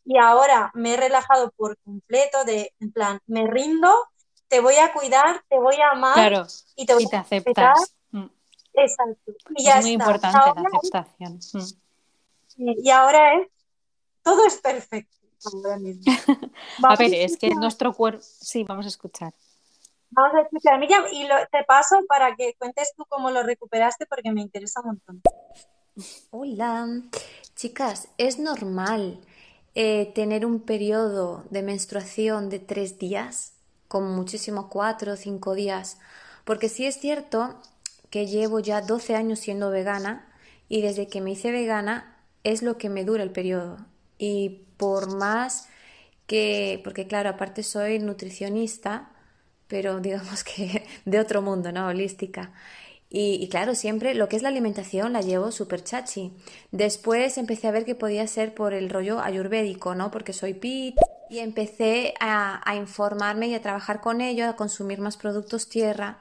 [0.06, 3.92] y ahora me he relajado por completo de, en plan, me rindo
[4.48, 7.96] te voy a cuidar, te voy a amar y te voy a aceptas.
[8.12, 8.26] Mm.
[8.74, 9.34] Exacto.
[9.58, 11.40] Y es muy importante la aceptación.
[12.58, 12.70] Mm.
[12.84, 13.48] Y ahora es,
[14.24, 15.16] todo es perfecto.
[16.84, 19.34] a ver, es que nuestro cuerpo, sí, vamos a escuchar.
[20.10, 24.32] Vamos a escuchar, Miriam, y te paso para que cuentes tú cómo lo recuperaste porque
[24.32, 25.22] me interesa un montón.
[26.32, 26.88] Hola,
[27.56, 29.20] chicas, es normal
[29.76, 33.54] eh, tener un periodo de menstruación de tres días
[33.88, 36.00] con muchísimo cuatro o cinco días,
[36.46, 37.62] porque sí es cierto
[38.10, 40.28] que llevo ya 12 años siendo vegana
[40.70, 43.86] y desde que me hice vegana es lo que me dura el periodo.
[44.18, 45.68] Y por más
[46.28, 49.12] que, porque claro, aparte soy nutricionista,
[49.68, 51.88] pero digamos que de otro mundo, ¿no?
[51.88, 52.54] Holística.
[53.18, 56.34] Y, claro, siempre lo que es la alimentación la llevo súper chachi.
[56.74, 60.12] Después empecé a ver que podía ser por el rollo ayurvédico, ¿no?
[60.12, 60.98] Porque soy pit
[61.30, 66.20] y empecé a, informarme y a trabajar con ello, a consumir más productos tierra.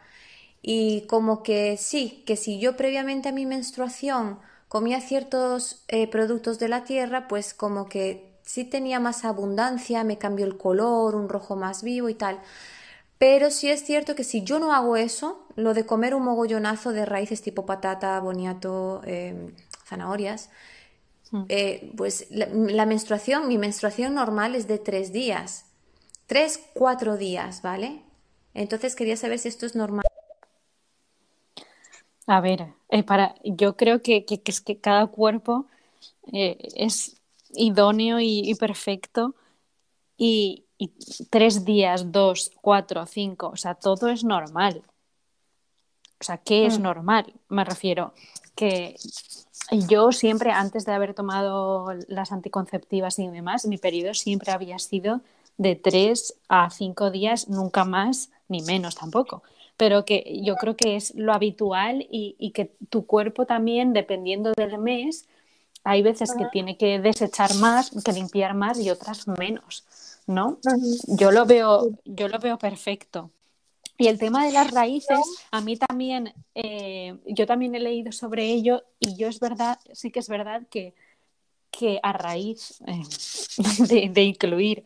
[0.63, 6.61] Y como que sí, que si yo previamente a mi menstruación comía ciertos eh, productos
[6.61, 11.29] de la tierra, pues como que sí tenía más abundancia, me cambió el color, un
[11.29, 12.39] rojo más vivo y tal.
[13.25, 16.93] Pero sí es cierto que si yo no hago eso, lo de comer un mogollonazo
[16.93, 19.55] de raíces tipo patata, boniato, em,
[19.87, 20.51] zanahorias,
[21.35, 21.45] Mm.
[21.49, 25.67] Eh, pues la, menstruación, mi menstruación normal es de tres días.
[26.27, 28.03] Tres, cuatro días, ¿vale?
[28.55, 30.05] Entonces quería saber si esto es normal.
[32.29, 35.67] A ver, eh, para, yo creo que, es que cada cuerpo
[36.33, 39.35] eh, es idóneo y, perfecto
[40.17, 40.64] y,
[41.31, 44.83] tres días, dos, cuatro, cinco, o sea, todo es normal.
[46.21, 46.83] O sea, ¿qué es mm.
[46.83, 47.33] normal?
[47.49, 48.15] Me refiero
[48.55, 48.97] que
[49.89, 55.21] yo siempre, antes de haber tomado las anticonceptivas y demás, mi periodo siempre había sido
[55.57, 59.43] de tres a cinco días, nunca más ni menos tampoco.
[59.77, 64.79] Pero que yo creo que es lo habitual y, que tu cuerpo también, dependiendo del
[64.79, 65.27] mes,
[65.87, 69.85] Hay veces que tiene que desechar más, que limpiar más y otras menos,
[70.27, 70.59] ¿no?
[71.07, 73.31] Yo lo veo, yo lo veo perfecto.
[73.97, 75.21] Y el tema de las raíces,
[75.53, 80.11] a mí también, eh, yo también he leído sobre ello y yo es verdad, sí
[80.11, 80.95] que es verdad que,
[81.71, 83.03] que a raíz eh,
[84.13, 84.85] de, incluir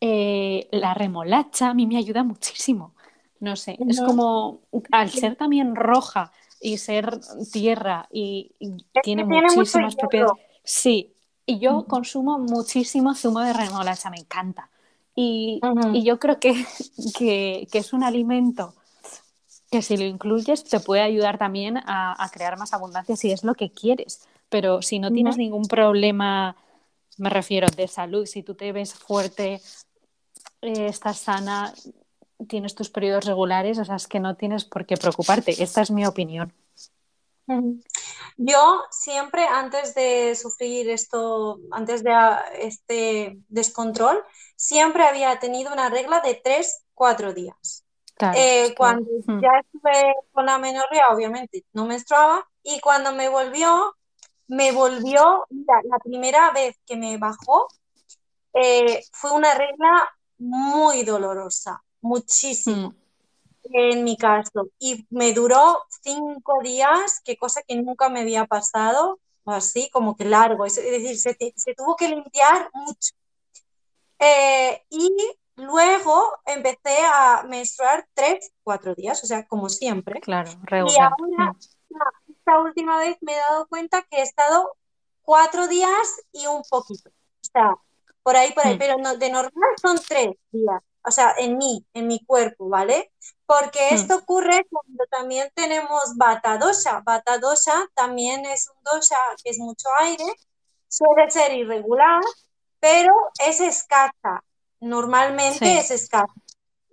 [0.00, 2.94] eh, la remolacha, a mí me ayuda muchísimo.
[3.38, 4.60] No sé, es como
[4.92, 7.18] al ser también roja y ser
[7.52, 8.52] tierra y,
[9.02, 10.34] tiene, muchísimas propiedades.
[10.62, 11.11] Sí,
[11.46, 14.70] y yo consumo muchísimo zumo de remolacha, me encanta.
[15.14, 15.60] Y,
[16.02, 16.64] yo creo que,
[17.18, 18.74] que, es un alimento
[19.70, 23.54] que si lo incluyes te puede ayudar también a, crear más abundancia si es lo
[23.54, 24.26] que quieres.
[24.48, 26.56] Pero si no tienes ningún problema,
[27.16, 29.62] me refiero de salud, si tú te ves fuerte,
[30.60, 31.72] eh, estás sana,
[32.48, 35.62] tienes tus periodos regulares, o sea, es que no tienes por qué preocuparte.
[35.62, 36.52] Esta es mi opinión.
[38.36, 42.12] Yo siempre, antes de sufrir esto, antes de
[42.58, 44.22] este descontrol,
[44.56, 47.84] siempre había tenido una regla de tres, cuatro días.
[48.34, 53.96] Eh, cuando ya estuve con la menorrea, obviamente no menstruaba, y cuando me volvió,
[54.46, 57.66] me volvió, la primera vez que me bajó,
[58.54, 62.90] eh, fue una regla muy dolorosa, muchísimo.
[62.90, 63.01] Mm.
[63.64, 69.20] En mi caso, y me duró cinco días, que cosa que nunca me había pasado,
[69.46, 73.14] así como que largo, es decir, se, se tuvo que limpiar mucho.
[74.18, 75.10] Eh, y
[75.56, 80.20] luego empecé a menstruar tres, cuatro días, o sea, como siempre.
[80.20, 82.32] Claro, Y ahora, mm.
[82.32, 84.76] esta última vez me he dado cuenta que he estado
[85.22, 87.10] cuatro días y un poquito.
[87.10, 87.76] O sea,
[88.22, 88.78] por ahí, por ahí, mm.
[88.78, 93.12] pero no, de normal son tres días o sea, en mí, en mi cuerpo, ¿vale?
[93.46, 97.00] Porque esto ocurre cuando también tenemos bata dosha.
[97.04, 100.24] Bata dosha también es un dosha que es mucho aire,
[100.88, 102.22] suele ser irregular,
[102.80, 103.12] pero
[103.46, 104.44] es escasa.
[104.80, 106.32] Normalmente es escasa.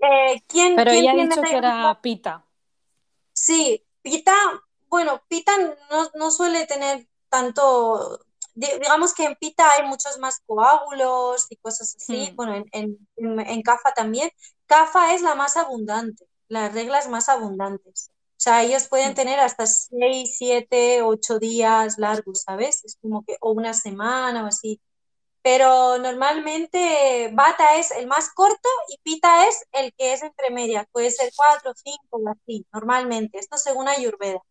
[0.02, 2.46] Eh, ¿quién, pero ella ha dicho que era pita.
[3.34, 4.34] Sí, pita,
[4.88, 5.52] bueno, pita
[5.90, 8.20] no, no suele tener tanto
[8.60, 12.36] digamos que en pita hay muchos más coágulos y cosas así, hmm.
[12.36, 14.30] bueno, en, en, CAFA también.
[14.66, 18.12] CAFA es la más abundante, las reglas más abundantes.
[18.32, 19.16] O sea, ellos pueden hmm.
[19.16, 22.84] tener hasta 6, 7, 8 días largos, ¿sabes?
[22.86, 24.82] Es como que, o una semana o así.
[25.42, 30.86] Pero normalmente bata es el más corto y pita es el que es entre medias.
[30.92, 33.40] Puede ser 4, 5 o así, normalmente.
[33.40, 34.42] Esto según Ayurveda.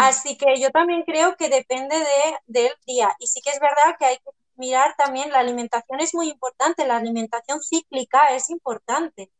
[0.00, 3.14] Así que yo también creo que depende de, del día.
[3.18, 6.86] Y sí que es verdad que hay que mirar también, la alimentación es muy importante,
[6.86, 9.30] la alimentación cíclica es importante.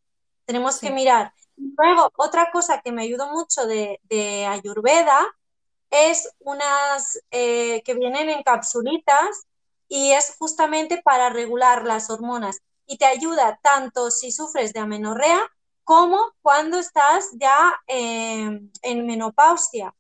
[0.45, 1.33] Tenemos que mirar.
[1.57, 4.01] Luego, otra cosa que me ayudó mucho de,
[4.47, 5.27] Ayurveda
[5.91, 9.47] es unas eh, que vienen en capsulitas
[9.89, 15.41] y es justamente para regular las hormonas y te ayuda tanto si sufres de amenorrea
[15.85, 19.95] como cuando estás ya eh, en menopausia.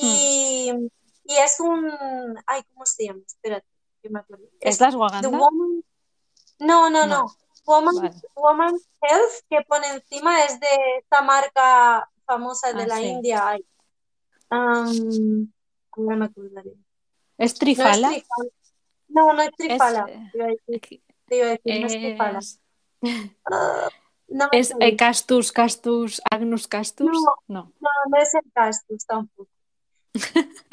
[0.00, 0.06] Hmm.
[0.06, 0.70] Y,
[1.24, 1.90] y, es un.
[2.46, 3.20] Ay, ¿cómo se llama?
[3.26, 3.66] Espérate,
[4.02, 4.46] que me acuerdo.
[4.60, 7.26] ¿Es, las No, no, no.
[7.66, 13.58] Woman, Health que pone encima es de esta marca famosa de ah, la India.
[14.50, 15.52] Um,
[15.92, 16.74] ahora me acordaré.
[17.38, 18.10] ¿Es Trifala?
[19.08, 20.06] No, no, es Trifala.
[20.08, 22.40] Es, te iba a decir, te iba a decir no es Trifala.
[23.02, 23.88] Uh,
[24.28, 27.10] no ¿Es eh, Castus, Castus, Agnus Castus?
[27.10, 29.50] No, no, no, no es el Castus tampoco.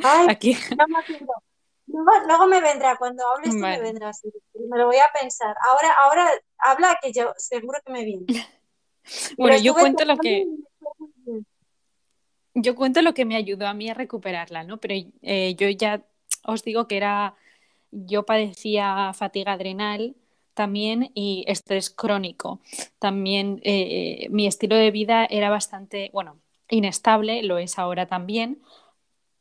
[0.03, 0.57] Ay, Aquí.
[1.87, 4.11] luego, me vendrá, cuando hables tú me vendrá,
[4.69, 5.55] me lo voy a pensar.
[5.69, 8.25] Ahora, ahora habla que yo seguro que me viene.
[9.37, 10.45] bueno, yo cuento lo que
[12.59, 14.77] yo cuento lo que me ayudó a mí a recuperarla, ¿no?
[14.77, 16.03] Pero eh, yo ya
[16.43, 17.35] os digo que era,
[17.91, 20.15] yo padecía fatiga adrenal
[20.55, 22.59] también y estrés crónico.
[22.97, 28.59] También eh, mi estilo de vida era bastante, bueno, inestable, lo es ahora también,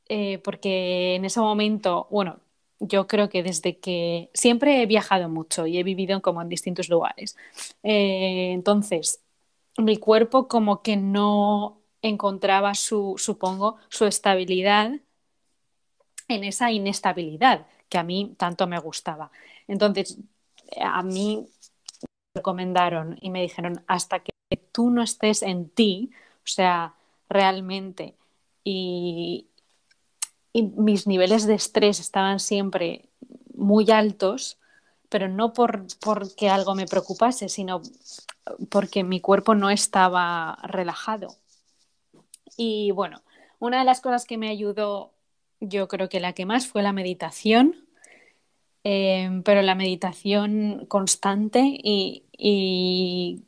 [0.09, 2.41] eh, porque en ese momento, bueno,
[2.81, 6.89] yo creo que desde que siempre he viajado mucho y he vivido como en distintos
[6.89, 7.37] lugares.
[7.83, 9.23] Eh, entonces,
[9.79, 14.93] mi cuerpo como que no encontraba su, supongo, su estabilidad
[16.29, 19.31] en esa inestabilidad que a mí tanto me gustaba.
[19.69, 20.19] Entonces,
[20.81, 21.47] a mí
[22.03, 24.33] me recomendaron y me dijeron, hasta que
[24.73, 26.95] tú no estés en ti, o sea,
[27.29, 28.15] realmente,
[28.65, 29.47] y,
[30.57, 33.11] y mis niveles de estrés estaban siempre
[33.55, 34.59] muy altos,
[35.11, 37.83] pero no por, porque algo me preocupase, sino
[38.71, 41.37] porque mi cuerpo no estaba relajado.
[42.57, 43.21] Y bueno,
[43.59, 45.13] una de las cosas que me ayudó
[45.61, 47.77] yo creo que la que más fue la meditación,
[48.83, 53.43] em, pero la meditación constante y, y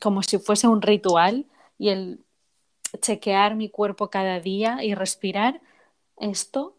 [0.00, 1.46] como si fuese un ritual
[1.78, 2.20] y el
[3.00, 5.60] chequear mi cuerpo cada día y respirar,
[6.18, 6.76] esto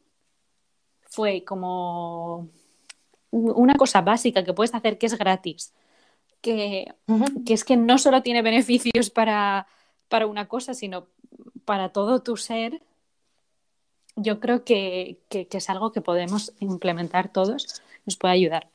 [1.01, 2.49] fue como
[3.31, 5.73] una cosa básica que puedes hacer que es gratis,
[6.41, 6.93] que,
[7.45, 9.67] que es que no solo tiene beneficios para,
[10.09, 11.07] para, una cosa, sino
[11.65, 12.81] para todo tu ser.
[14.15, 18.69] Yo creo que, que, es algo que podemos implementar todos, nos puede ayudar.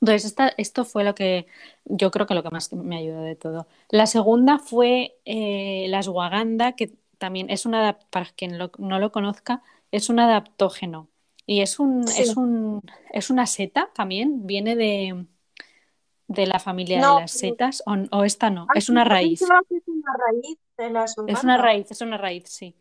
[0.00, 1.46] Entonces, esta, esto fue lo que
[1.84, 3.68] yo creo que lo que más me ayudó de todo.
[3.88, 9.62] La segunda fue eh, la ashwagandha, que también es una, para quien no lo conozca,
[9.92, 11.08] es un adaptógeno.
[11.46, 12.82] Y es, un, es, un,
[13.12, 15.26] es una seta también, viene de,
[16.28, 19.42] de la familia de las setas, o, esta no, es una raíz.
[19.42, 19.60] Es una
[20.26, 22.76] raíz de la Es una raíz, es una raíz, sí.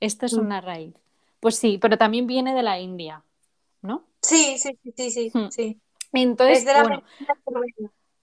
[0.00, 0.40] Esta es mm.
[0.40, 0.94] una raíz.
[1.40, 3.24] Pues sí, pero también viene de la India,
[3.82, 4.04] ¿no?
[4.20, 5.80] Sí, sí, sí, sí, sí.
[6.12, 7.02] Entonces, bueno,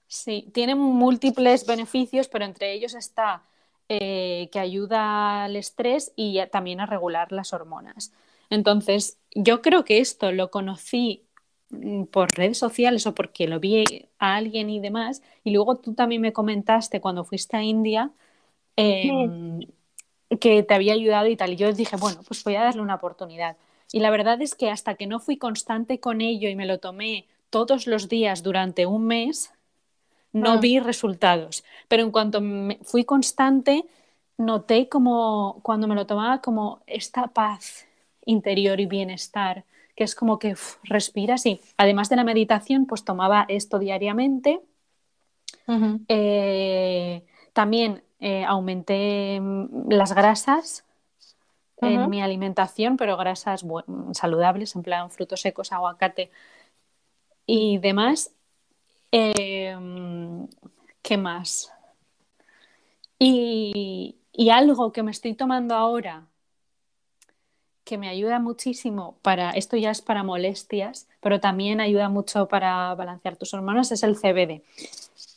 [0.08, 3.44] sí, tiene múltiples beneficios, pero entre ellos está
[4.02, 8.12] eh, que ayuda al estrés y también a regular las hormonas.
[8.50, 11.24] Entonces, yo creo que esto lo conocí
[11.70, 13.84] mm, por redes sociales o porque lo vi
[14.20, 18.12] a alguien y demás, y luego tú también me comentaste cuando fuiste a India
[18.76, 19.62] em,
[20.40, 22.96] que te había ayudado y tal, y yo dije, bueno, pues voy a darle una
[22.96, 23.58] oportunidad.
[23.92, 26.80] Y la verdad es que hasta que no fui constante con ello y me lo
[26.80, 29.53] tomé todos los días durante un mes,
[30.34, 30.58] no ah.
[30.58, 31.64] vi resultados.
[31.88, 32.42] Pero en cuanto
[32.84, 33.86] fui constante,
[34.38, 37.88] noté como cuando me lo tomaba como esta paz
[38.26, 39.64] interior y bienestar,
[39.96, 44.62] que es como que respiras y además de la meditación, pues tomaba esto diariamente.
[46.10, 47.24] Eh,
[47.54, 50.84] también eh, aumenté mm, las grasas
[51.82, 53.66] en mi alimentación, pero grasas
[54.14, 56.32] saludables, en plan frutos secos, aguacate
[57.46, 58.32] y demás.
[59.16, 60.48] Em,
[61.04, 61.72] ¿Qué más?
[63.20, 66.26] Y, y algo que me estoy tomando ahora
[67.84, 72.96] que me ayuda muchísimo para, esto ya es para molestias, pero también ayuda mucho para
[72.96, 74.64] balancear tus hormonas, es el CBD.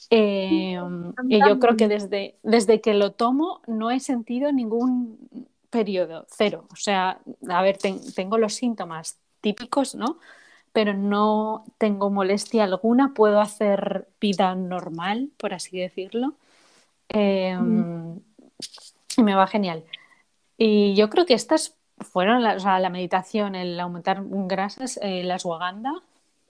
[0.09, 5.18] Em, y yo creo que desde, desde que lo tomo no he sentido ningún
[5.68, 6.66] periodo, cero.
[6.72, 10.18] O sea, a ver, tengo los síntomas típicos, ¿no?
[10.77, 16.35] Pero no tengo molestia alguna, puedo hacer vida normal, por así decirlo.
[17.09, 18.20] Em,
[19.16, 19.85] y me va genial.
[20.59, 25.22] Y yo creo que estas fueron la, o sea, la meditación, el aumentar grasas, eh,
[25.24, 25.95] la ashwagandha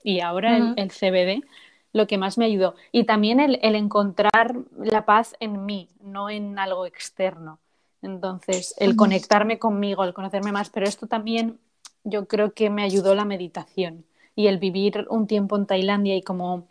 [0.03, 1.47] y ahora el, CBD,
[1.93, 2.75] lo que más me ayudó.
[2.91, 7.61] Y también el, encontrar la paz en mí, no en algo externo.
[8.03, 11.61] Entonces, el conectarme conmigo, el conocerme más, pero esto también
[12.03, 14.05] yo creo que me ayudó la meditación
[14.37, 16.69] y el vivir un tiempo en Tailandia y como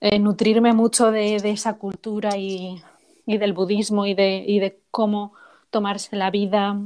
[0.00, 2.82] eh, nutrirme mucho de, esa cultura y,
[3.26, 5.34] del budismo y de, y de cómo
[5.70, 6.80] tomarse la vida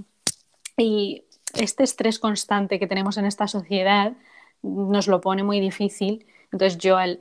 [0.76, 1.24] y
[1.55, 4.14] este estrés constante que tenemos en esta sociedad
[4.62, 6.26] nos lo pone muy difícil.
[6.51, 7.18] Entonces yo al,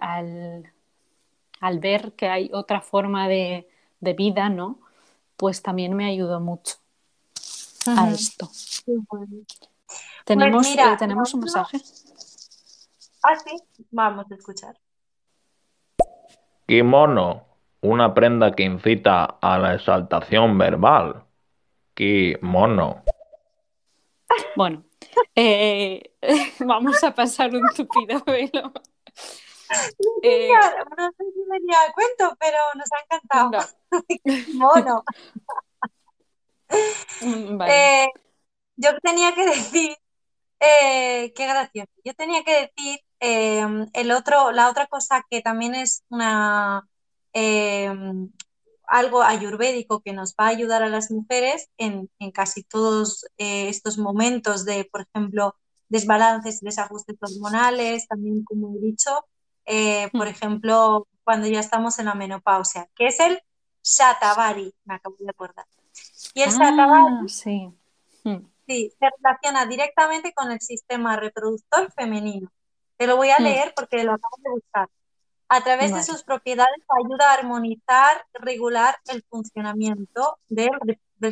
[1.60, 3.68] al, ver que hay otra forma de,
[4.00, 4.80] vida, ¿no?
[5.38, 6.78] Pues también me ayudó mucho
[7.88, 8.50] a esto.
[10.26, 11.82] ¿Tenemos, pues eh, ¿tenemos un mensaje?
[13.24, 13.56] Ah, sí,
[13.92, 14.76] vamos a escuchar.
[16.66, 17.46] Kimono,
[17.82, 21.26] una prenda que incita a la exaltación verbal.
[21.94, 23.04] Kimono.
[24.56, 24.84] Bueno,
[25.36, 26.16] eh,
[26.60, 28.72] vamos a pasar un tupido velo.
[30.24, 30.50] Eh,
[30.98, 33.68] no sé si venía a cuento, pero nos ha encantado.
[34.56, 35.04] Mono.
[37.22, 38.08] Mm, eh,
[38.78, 39.96] yo tenía que decir,
[40.60, 46.88] qué gracioso, yo tenía que decir el otro, la otra cosa que también es una
[48.92, 53.98] algo ayurvédico que nos va a ayudar a las mujeres en, casi todos eh, estos
[53.98, 55.56] momentos de, por ejemplo,
[55.88, 59.26] desbalances y desajustes hormonales, también como he dicho,
[59.66, 60.30] eh, por hmm.
[60.30, 63.42] ejemplo, cuando ya estamos en la menopausia, que es el
[63.82, 65.66] Shatavari, me acabo de acordar.
[66.34, 67.70] Y el ah, sí.
[68.26, 68.46] Hmm.
[68.68, 72.52] sí, se relaciona directamente con el sistema reproductor femenino.
[72.98, 73.44] Te lo voy a hmm.
[73.44, 74.90] leer porque lo acabo de buscar
[75.54, 80.72] a través de sus propiedades ayuda a armonizar, regular el funcionamiento del,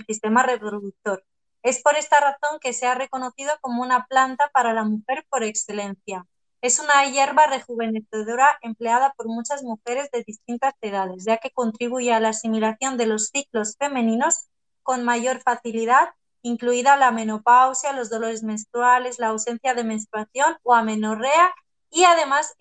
[0.06, 1.24] sistema reproductor.
[1.64, 5.46] Es por esta razón que se ha reconocido como una planta para la mujer por
[5.46, 6.26] excelencia.
[6.62, 12.20] Es una hierba rejuvenecedora empleada por muchas mujeres de distintas edades, ya que contribuye a
[12.20, 14.50] la asimilación de los ciclos femeninos
[14.84, 16.10] con mayor facilidad
[16.42, 21.54] incluida la menopausia, los dolores menstruales, la ausencia de menstruación o amenorrea
[21.92, 22.56] y además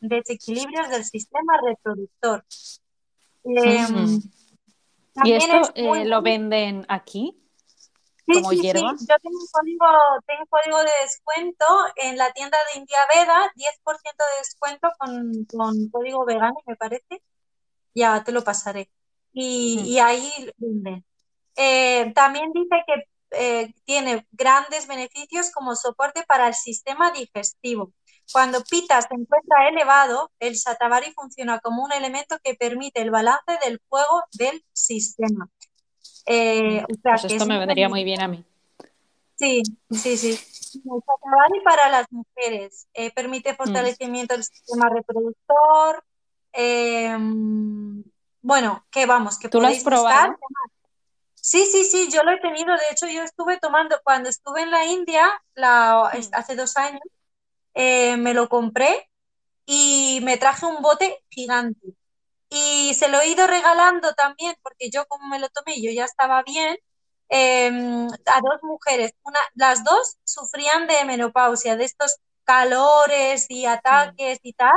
[0.00, 2.44] desequilibrios del sistema reproductor.
[3.44, 4.20] Em,
[5.24, 7.42] ¿Y esto eh, lo venden aquí?
[8.26, 9.86] Sí, sí, sí, yo tengo un, código,
[10.26, 11.64] tengo un código de descuento
[11.94, 17.22] en la tienda de India Veda, 10% de descuento con, con, código vegano, me parece.
[17.94, 18.90] Ya te lo pasaré.
[19.32, 20.04] Y, mm.
[20.04, 21.04] ahí venden.
[21.54, 23.08] Eh, también dice que
[23.38, 27.92] eh, tiene grandes beneficios como soporte para el sistema digestivo.
[28.32, 33.58] Cuando Pita se encuentra elevado, el Shatavari funciona como un elemento que permite el balance
[33.64, 35.48] del fuego del sistema.
[36.26, 38.44] Eh, pues esto me vendría muy bien a mí.
[39.36, 40.30] Sí, sí, sí.
[40.30, 43.56] El Shatavari para las mujeres eh, permite mm.
[43.56, 46.04] fortalecimiento del sistema reproductor.
[46.52, 48.02] Em,
[48.42, 50.36] bueno, que vamos, que ¿Tú lo has probado?
[51.46, 52.74] Sí, sí, sí, yo lo he tenido.
[52.74, 56.34] De hecho, yo estuve tomando, cuando estuve en la India, la, mm.
[56.34, 57.00] hace dos años,
[57.74, 59.08] eh, me lo compré
[59.66, 61.94] y me traje un bote gigante.
[62.48, 66.04] Y se lo he ido regalando también, porque yo como me lo tomé, yo ya
[66.04, 66.78] estaba bien,
[67.28, 69.12] em, a dos mujeres.
[69.22, 74.74] Una, las dos sufrían de menopausia, de estos calores y ataques y tal.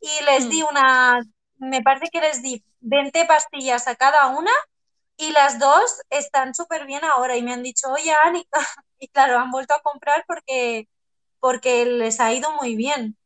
[0.00, 0.66] Y les di mm.
[0.70, 1.20] una,
[1.58, 4.52] me parece que les di 20 pastillas a cada una
[5.20, 8.46] y las dos están súper bien ahora y me han dicho, oye, Ani,
[8.98, 10.88] y claro, han vuelto a comprar porque
[11.40, 13.16] porque les ha ido muy bien.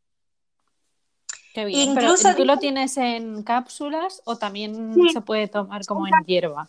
[1.53, 1.91] Qué bien.
[1.91, 6.67] Incluso ¿Tú lo tienes en cápsulas o también se puede tomar como en hierba?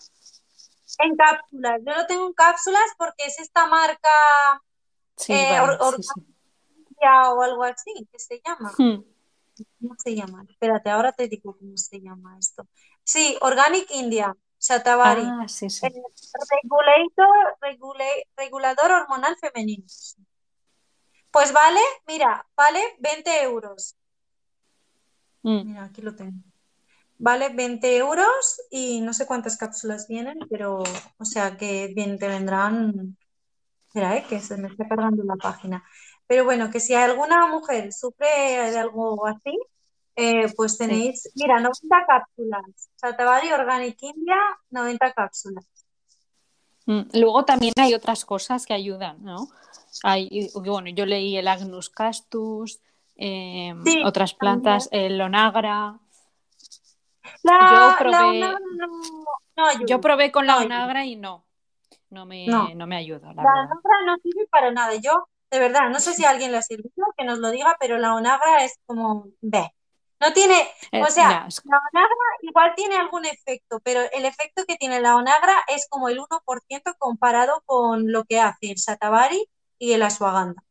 [1.00, 1.82] En cápsulas.
[1.86, 4.10] Yo lo tengo en cápsulas porque es esta marca
[5.18, 8.74] sí, eh, o algo así, que se llama.
[8.78, 9.04] Hmm.
[9.80, 10.46] ¿Cómo se llama?
[10.50, 12.68] Espérate, ahora te digo cómo se llama esto.
[13.04, 14.36] Sí, Organic India,
[14.68, 15.22] Shatavari.
[15.24, 15.86] Ah, sí, sí.
[15.86, 15.94] Eh,
[18.36, 19.86] regulador hormonal femenino.
[21.30, 23.96] Pues vale, mira, vale 20 euros.
[25.44, 25.66] Mm.
[25.66, 26.38] Mira, aquí lo tengo.
[27.18, 30.82] Vale 20 euros y no sé cuántas cápsulas vienen, pero,
[31.18, 33.18] o sea, que bien te vendrán.
[33.88, 35.84] Espera, eh, que se me está cargando la página.
[36.28, 39.58] Pero bueno, que si alguna mujer sufre de algo así,
[40.16, 42.90] eh, pues tenéis, mira, 90 cápsulas.
[42.96, 44.38] Satavari Organic India,
[44.70, 45.66] 90 cápsulas.
[46.86, 49.50] Mm, luego también hay otras cosas que ayudan, ¿no?
[50.04, 52.82] Hay, bueno, yo leí el Agnus castus,
[53.16, 56.00] em, otras plantas, el onagra.
[57.44, 58.56] yo, probé,
[59.88, 61.46] yo probé con la onagra y no,
[62.10, 62.88] no me, no.
[62.88, 63.34] me ayuda.
[63.34, 64.96] La, onagra no sirve para nada.
[64.96, 67.76] Yo, de verdad, no sé si a alguien le ha servido que nos lo diga,
[67.80, 69.72] pero la onagra es como, ve,
[70.20, 70.56] no tiene,
[70.92, 75.16] eh, o sea, la onagra igual tiene algún efecto, pero el efecto que tiene la
[75.16, 79.46] onagra es como el 1% comparado con lo que hace el satavari
[79.78, 80.62] y el ashwagandha.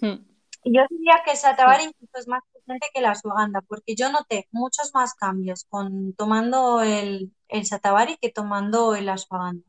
[0.00, 0.24] Hmm.
[0.64, 4.48] Yo diría que el satavari incluso es más potente que el ashwagandha, porque yo noté
[4.52, 9.68] muchos más cambios con tomando el, el satavari que tomando el ashwagandha.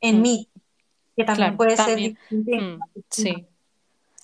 [0.00, 0.22] En hmm.
[0.22, 0.50] mí,
[1.16, 3.46] que también puede ser hmm, Sí.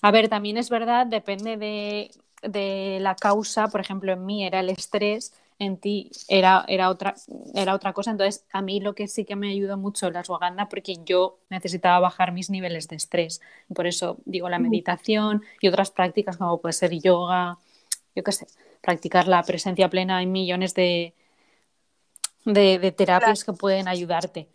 [0.03, 2.11] A ver, también es verdad, depende de,
[2.49, 7.15] de la causa, por ejemplo, en mí era el estrés en ti era, era, otra,
[7.55, 8.11] era otra cosa.
[8.11, 12.01] Entonces, a mí lo que sí que me ayudó mucho la ashwagandha porque yo necesitaba
[12.01, 13.41] bajar mis niveles de estrés.
[13.75, 17.59] Por eso digo la meditación y otras prácticas como puede ser yoga,
[18.15, 18.47] yo qué sé,
[18.81, 21.15] practicar la presencia plena en millones de,
[22.45, 24.49] de, terapias que pueden ayudarte.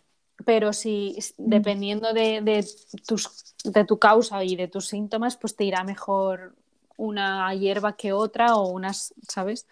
[0.44, 2.66] Pero si dependiendo de, de,
[3.06, 6.54] tus, de tu causa y de tus síntomas, pues te irá mejor
[7.00, 9.66] una hierba que otra o unas, ¿sabes?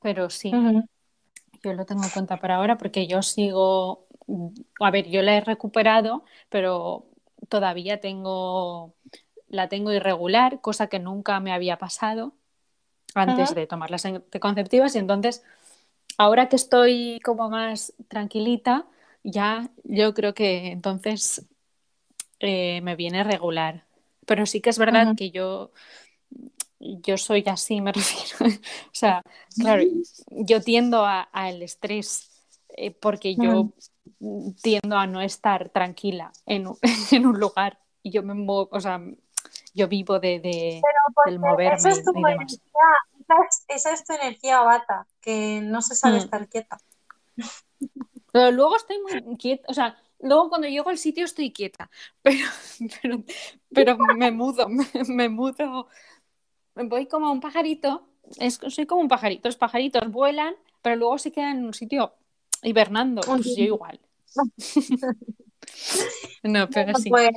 [0.00, 0.52] pero sí,
[1.62, 4.06] yo lo tengo en cuenta para ahora porque yo sigo,
[4.80, 7.06] a ver, yo la he recuperado, pero
[7.48, 8.94] todavía tengo,
[9.48, 12.32] la tengo irregular, cosa que nunca me había pasado
[13.14, 15.44] antes de tomar las anticonceptivas y entonces,
[16.18, 18.86] ahora que estoy como más tranquilita,
[19.24, 21.46] ya yo creo que entonces
[22.40, 23.84] eh, me viene regular.
[24.28, 25.72] Pero sí que es verdad que yo
[26.78, 28.54] yo soy así, me refiero.
[28.54, 29.22] o sea,
[29.58, 29.82] claro,
[30.30, 32.30] yo tiendo al estrés
[32.68, 33.72] eh, porque yo
[34.62, 36.68] tiendo a no estar tranquila en,
[37.10, 39.00] en, un lugar y yo me muevo, o sea,
[39.74, 40.82] yo vivo de, de
[41.26, 42.58] del moverme esa es, tu energía,
[43.68, 46.18] esa, es, tu energía bata, que no se sabe mm.
[46.18, 46.78] estar quieta.
[48.32, 51.90] Pero luego estoy muy quieta, o sea, luego cuando llego al sitio estoy quieta,
[52.22, 52.46] pero,
[53.02, 53.24] pero,
[53.72, 55.88] pero me mudo, me, me mudo
[56.74, 58.06] voy como un pajarito,
[58.38, 62.14] es, soy como un pajarito, los pajaritos vuelan, pero luego se quedan en un sitio
[62.62, 64.00] hibernando, pues yo igual.
[66.42, 67.10] No, pero sí.
[67.10, 67.30] Pues,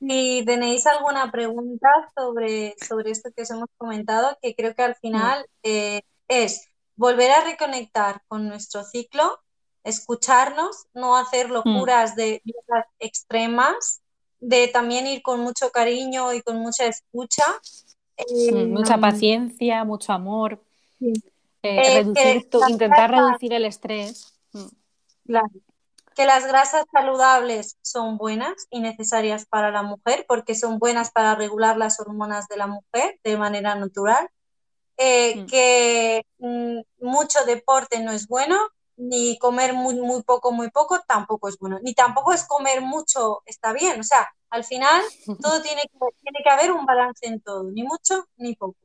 [0.00, 4.96] si tenéis alguna pregunta sobre, sobre esto que os hemos comentado, que creo que al
[4.96, 9.38] final eh, es volver a reconectar con nuestro ciclo,
[9.84, 12.62] escucharnos, no hacer locuras de de
[12.98, 14.02] extremas,
[14.42, 17.44] de también ir con mucho cariño y con mucha escucha.
[18.66, 20.60] mucha em, paciencia, mucho amor.
[21.62, 24.34] Eh, eh, intentar reducir el estrés.
[24.52, 24.66] Mm.
[25.26, 25.50] Claro.
[26.16, 31.34] Que las grasas saludables son buenas y necesarias para la mujer porque son buenas para
[31.36, 34.28] regular las hormonas de la mujer de manera natural.
[34.98, 35.46] Eh, mm.
[35.46, 38.58] Que mm, mucho deporte no es bueno,
[38.96, 43.42] ni comer muy, muy poco, muy poco tampoco es bueno, ni tampoco es comer mucho
[43.46, 44.00] está bien.
[44.00, 45.02] O sea, al final
[45.42, 48.76] todo tiene que, tiene que haber un balance en todo, ni mucho ni poco.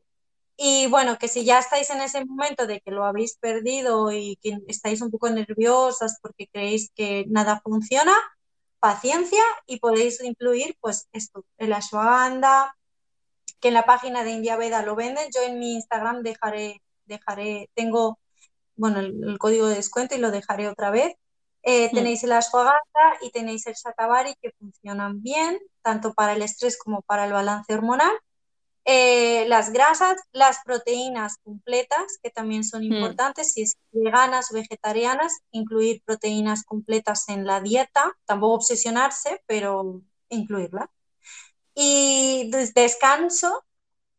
[0.58, 4.38] Y bueno, que si ya estáis en ese momento de que lo habéis perdido y
[4.38, 8.14] que estáis un poco nerviosas porque creéis que nada funciona,
[8.80, 12.76] paciencia y podéis incluir pues esto, el ashwagandha,
[13.60, 15.30] que en la página de India Veda lo venden.
[15.34, 18.20] Yo en mi Instagram dejaré, dejaré, tengo,
[18.78, 21.16] bueno, el, código de descuento y lo dejaré otra vez.
[21.64, 21.96] Eh, mm.
[21.96, 27.02] Tenéis el ashwagandha y tenéis el shatavari que funcionan bien, tanto para el estrés como
[27.02, 28.12] para el balance hormonal.
[28.86, 32.94] Eh, las grasas, las proteínas completas, que también son mm.
[32.94, 40.02] importantes, si es veganas o vegetarianas, incluir proteínas completas en la dieta, tampoco obsesionarse, pero
[40.30, 40.90] incluirla.
[41.76, 43.66] Y descanso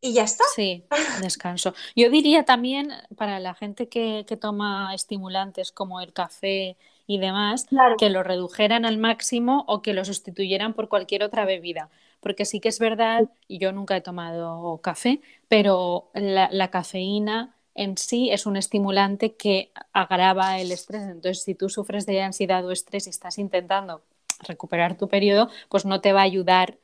[0.01, 0.43] y ya está.
[0.55, 0.83] Sí,
[1.21, 1.73] descanso.
[1.95, 6.77] Yo diría también para la gente que, toma estimulantes como el café
[7.07, 11.89] y demás, que lo redujeran al máximo o que lo sustituyeran por cualquier otra bebida
[12.19, 17.97] porque sí que es verdad, y yo nunca he tomado café, pero la, cafeína en
[17.97, 21.03] sí es un estimulante que agrava el estrés.
[21.03, 24.01] Entonces, si tú sufres de ansiedad o estrés y estás intentando
[24.41, 26.77] recuperar tu periodo, pues no te va a ayudar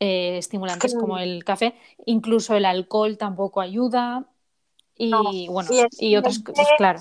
[0.00, 1.74] eh, estimulantes como el café.
[2.06, 4.26] Incluso el alcohol tampoco ayuda.
[4.96, 7.00] Y bueno, y, otras cosas, claro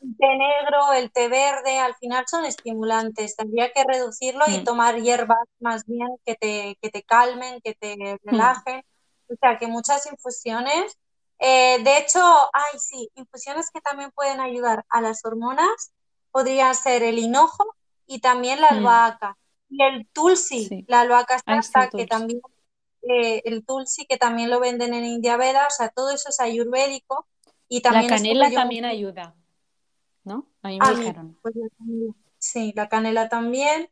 [0.00, 3.36] té negro, el té verde, al final son estimulantes.
[3.36, 4.64] Tendría que reducirlo y mm.
[4.64, 8.18] tomar hierbas más bien que te, que te calmen, que te mm.
[8.22, 8.82] relajen.
[9.28, 10.98] O sea, que muchas infusiones.
[11.38, 12.20] Eh, de hecho,
[12.52, 15.92] ay, sí, infusiones que también pueden ayudar a las hormonas
[16.30, 17.64] podrían ser el hinojo
[18.06, 18.82] y también la mm.
[19.70, 22.40] Y el tulsi, la albahaca hasta que también,
[23.02, 26.40] eh, el tulsi que también lo venden en India Veda, o sea, todo eso es
[26.40, 27.26] ayurvédico.
[27.68, 29.34] Y también la canela también ayuda.
[30.28, 30.46] ¿no?
[30.62, 31.38] A mí me dijeron.
[31.42, 31.54] Pues
[32.38, 33.90] sí, la canela también.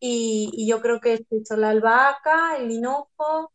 [0.00, 3.52] Y, yo creo que hecho la albahaca, el hinojo,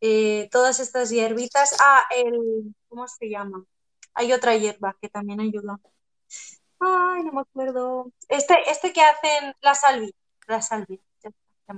[0.00, 1.76] eh, todas estas hierbitas.
[1.80, 3.64] Ah, el, ¿cómo se llama?
[4.14, 5.78] Hay otra hierba que también ayuda.
[6.80, 8.10] Ay, no me acuerdo.
[8.28, 10.10] Este, este que hacen la salvia.
[10.48, 10.98] La salvia.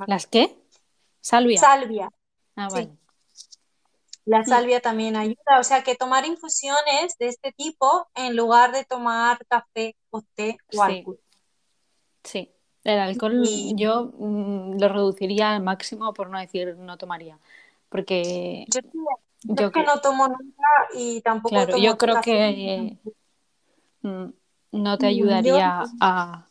[0.07, 0.59] ¿Las qué?
[1.21, 1.61] Salvia.
[1.61, 2.09] Salvia.
[2.57, 2.91] Ah, vale.
[4.25, 8.85] La salvia también ayuda, o sea que tomar infusiones de este tipo en lugar de
[8.85, 11.21] tomar café o té o alcohol.
[12.25, 12.51] Sí,
[12.83, 13.45] el alcohol
[13.77, 17.39] yo mm, lo reduciría al máximo por no decir no tomaría,
[17.89, 18.67] porque
[19.45, 22.99] yo, que no tomo nunca y tampoco claro, yo creo que
[24.03, 24.27] mm,
[24.73, 26.49] no te ayudaría a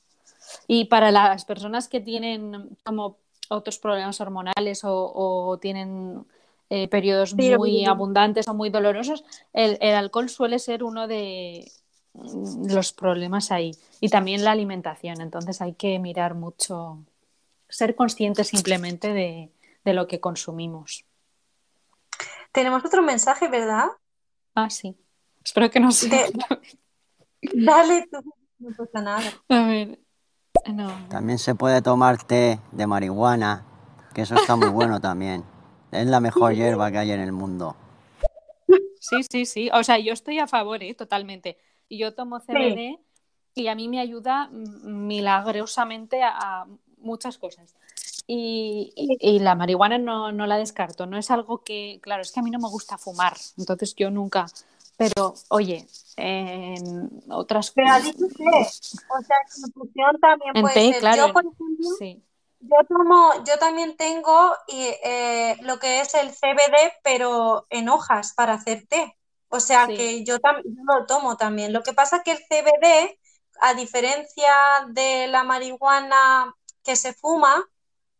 [0.67, 3.17] y para las personas que tienen como
[3.49, 6.25] otros problemas hormonales o tienen
[6.67, 9.23] eh, periodos muy abundantes o muy dolorosos,
[9.53, 11.71] el, alcohol suele ser uno de
[12.13, 13.71] mm, los problemas ahí.
[14.01, 15.21] Y también la alimentación.
[15.21, 16.97] Entonces hay que mirar mucho,
[17.69, 19.51] ser conscientes simplemente de,
[19.93, 21.05] lo que consumimos.
[22.51, 23.85] Tenemos otro mensaje, ¿verdad?
[24.55, 24.97] Ah, sí.
[25.43, 26.25] Espero que no sea.
[27.41, 29.33] Dale tú, no pasa nada.
[29.49, 29.99] A ver.
[31.09, 33.63] También se puede tomar té de marihuana,
[34.13, 35.43] que eso está muy bueno también.
[35.91, 37.75] Es la mejor hierba que hay en el mundo.
[38.99, 39.69] Sí, sí, sí.
[39.73, 40.95] O sea, yo estoy a favor, ¿eh?
[40.95, 41.57] totalmente.
[41.89, 42.99] Yo tomo CBD
[43.53, 46.65] y a mí me ayuda milagrosamente a,
[46.97, 47.75] muchas cosas.
[48.27, 51.05] Y, la marihuana no, la descarto.
[51.05, 53.37] No es algo que, claro, es que a mí no me gusta fumar.
[53.57, 54.47] Entonces yo nunca.
[54.97, 57.73] Pero, oye, en otras cosas.
[57.75, 60.99] Pero has dicho O sea, en función también puede ser.
[60.99, 62.23] Claro, yo, por ejemplo, sí.
[62.61, 68.53] Yo tomo, yo también tengo eh, lo que es el CBD, pero en hojas para
[68.53, 69.15] hacer té.
[69.49, 71.73] O sea que yo, también lo tomo también.
[71.73, 73.19] Lo que pasa es que el CBD,
[73.61, 74.53] a diferencia
[74.89, 77.63] de la marihuana que se fuma,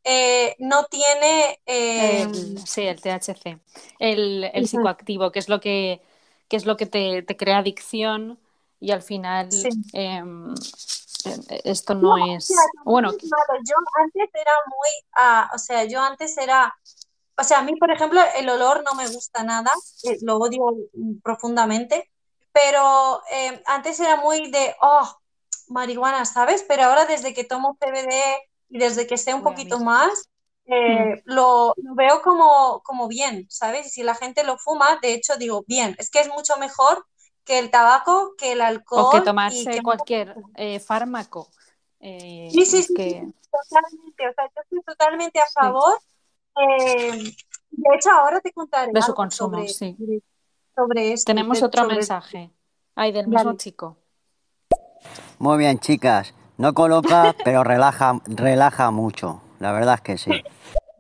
[0.04, 1.60] eh, no tiene...
[1.66, 2.28] Eh,
[2.66, 3.60] sí, el THC,
[4.00, 6.02] el, psicoactivo, que es lo que,
[6.50, 8.40] es lo que te, crea adicción
[8.80, 9.50] y al final
[9.94, 12.54] em, eh, esto no, es.
[12.84, 16.74] bueno, yo antes era muy, ah, o sea, yo antes era,
[17.38, 19.72] o sea, a mí, por ejemplo, el olor no me gusta nada,
[20.04, 20.66] eh, lo odio
[21.24, 22.12] profundamente,
[22.52, 25.18] pero eh, antes era muy de, oh,
[25.68, 26.64] marihuana, ¿sabes?
[26.68, 28.38] Pero ahora desde que tomo CBD
[28.70, 30.30] y desde que sé un poquito más,
[30.68, 31.22] mm.
[31.26, 33.88] lo, veo como, como bien, ¿sabes?
[33.88, 37.06] Y si la gente lo fuma, de hecho digo, bien, es que es mucho mejor
[37.44, 39.06] que el tabaco, que el alcohol.
[39.06, 41.50] O que tomarse cualquier eh, fármaco.
[42.00, 44.30] Eh, sí, sí, sí, totalmente.
[44.30, 45.98] O sea, yo estoy totalmente a favor.
[46.58, 47.34] Eh,
[47.72, 48.92] de hecho, ahora te contaré.
[48.94, 49.96] De su consumo, sobre, sí.
[50.76, 51.30] Sobre esto.
[51.30, 52.52] Tenemos otro mensaje.
[52.96, 53.98] Ay, del mismo chico.
[55.40, 56.34] Muy bien, chicas.
[56.58, 59.42] No coloca, pero relaja, relaja mucho.
[59.60, 60.32] La verdad es que sí.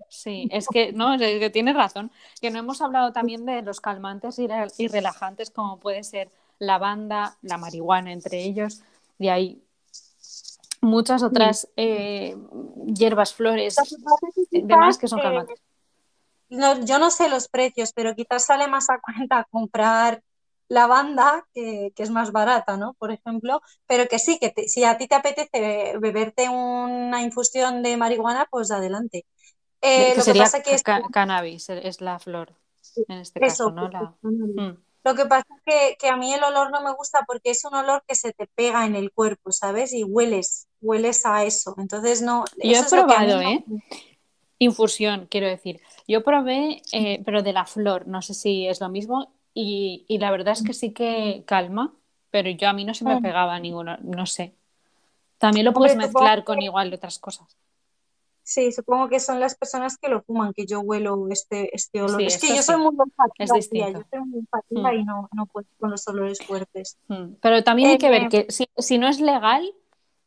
[0.09, 2.11] Sí, es que no, es que tienes razón.
[2.39, 4.47] Que no hemos hablado también de los calmantes y,
[4.87, 8.81] relajantes, como puede ser la banda, la marihuana entre ellos,
[9.19, 9.61] y hay
[10.79, 12.37] muchas otras eh,
[12.85, 13.75] hierbas, flores,
[14.51, 15.59] demás que son calmantes.
[16.49, 20.23] yo no sé los precios, pero quizás sale más a cuenta comprar
[20.67, 22.93] lavanda, que, que es más barata, ¿no?
[22.93, 27.97] Por ejemplo, pero que sí, que si a ti te apetece beberte una infusión de
[27.97, 29.25] marihuana, pues adelante.
[29.81, 30.83] Eh, lo que pasa que es...
[30.83, 32.55] cannabis es la flor,
[33.07, 33.89] en este caso, ¿no?
[34.21, 34.77] Mm.
[35.03, 37.75] Lo que pasa es que, a mí el olor no me gusta porque es un
[37.75, 39.93] olor que se te pega en el cuerpo, ¿sabes?
[39.93, 41.75] Y hueles, hueles a eso.
[41.77, 42.43] Entonces no...
[42.63, 43.63] Yo he probado, ¿eh?
[44.57, 45.79] Infusión, quiero decir.
[46.07, 50.31] Yo probé, eh, pero de la flor, no sé si es lo mismo, y, la
[50.31, 51.93] verdad es que sí que calma,
[52.29, 54.53] pero yo a mí no se me pegaba ninguno, no sé.
[55.37, 57.57] También lo puedes mezclar con igual de otras cosas.
[58.43, 62.21] Sí, supongo que son las personas que lo fuman, que yo huelo este, este olor.
[62.21, 64.95] es que yo soy muy olfativa, yo soy muy olfativa mm.
[64.95, 66.97] y no, no puedo con los olores fuertes.
[67.07, 67.35] Mm.
[67.41, 69.73] Pero también hay que ver eh, que si, si, no es legal,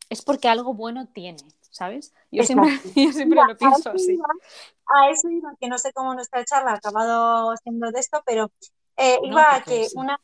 [0.09, 2.13] es porque algo bueno tiene, ¿sabes?
[2.31, 4.19] Yo siempre, yo siempre lo pienso así.
[4.87, 8.51] a eso iba, que no sé cómo nuestra charla ha acabado siendo de esto, pero
[8.99, 10.19] eh, iba a que una,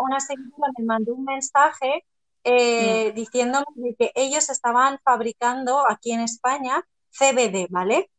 [0.00, 2.04] una seguidora me mandó un mensaje
[2.44, 3.14] eh, mm.
[3.14, 8.10] diciéndome que ellos estaban fabricando aquí en España CBD, ¿vale?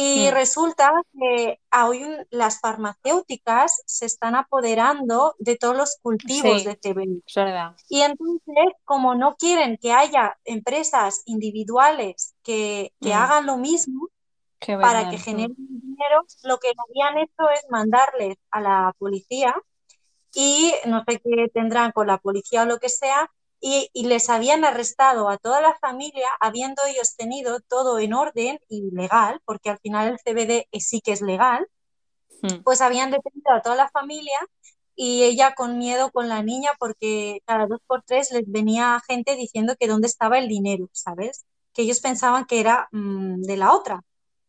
[0.00, 7.22] Y resulta que hoy las farmacéuticas se están apoderando de todos los cultivos de CBD.
[7.88, 13.12] Y entonces, como no quieren que haya empresas individuales que, mm.
[13.12, 14.08] hagan lo mismo
[14.66, 19.54] para que generen dinero, lo que habían hecho es mandarles a la policía
[20.34, 23.30] y no sé qué tendrán con la policía o lo que sea,
[23.60, 28.90] y, les habían arrestado a toda la familia, habiendo ellos tenido todo en orden y
[28.92, 31.66] legal, porque al final el CBD sí que es legal,
[32.42, 32.62] hmm.
[32.62, 34.38] pues habían detenido a toda la familia
[34.94, 39.36] y ella con miedo con la niña porque cada dos por tres les venía gente
[39.36, 41.44] diciendo que dónde estaba el dinero, ¿sabes?
[41.72, 44.02] Que ellos pensaban que era mm, de la otra.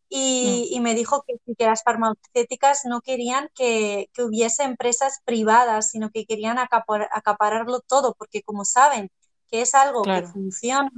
[0.09, 0.81] Y, mm.
[0.81, 6.57] me dijo que, que, las farmacéuticas no querían que, hubiese empresas privadas, sino que querían
[6.57, 9.11] acapararlo todo, porque como saben
[9.51, 10.91] que es algo que funciona,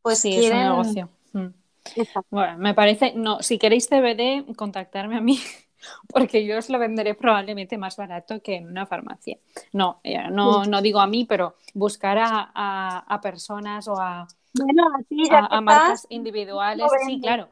[0.00, 0.58] pues sí, quieren...
[0.58, 1.10] Es un negocio.
[1.32, 1.46] Mm.
[2.30, 5.38] Bueno, me parece, no, si queréis CBD, contactarme a mí,
[6.08, 9.38] porque yo os lo venderé probablemente más barato que en una farmacia.
[9.72, 14.26] No, eh, no, no digo a mí, pero buscar a, personas o a,
[15.30, 16.86] a, marcas individuales.
[17.06, 17.50] Sí, claro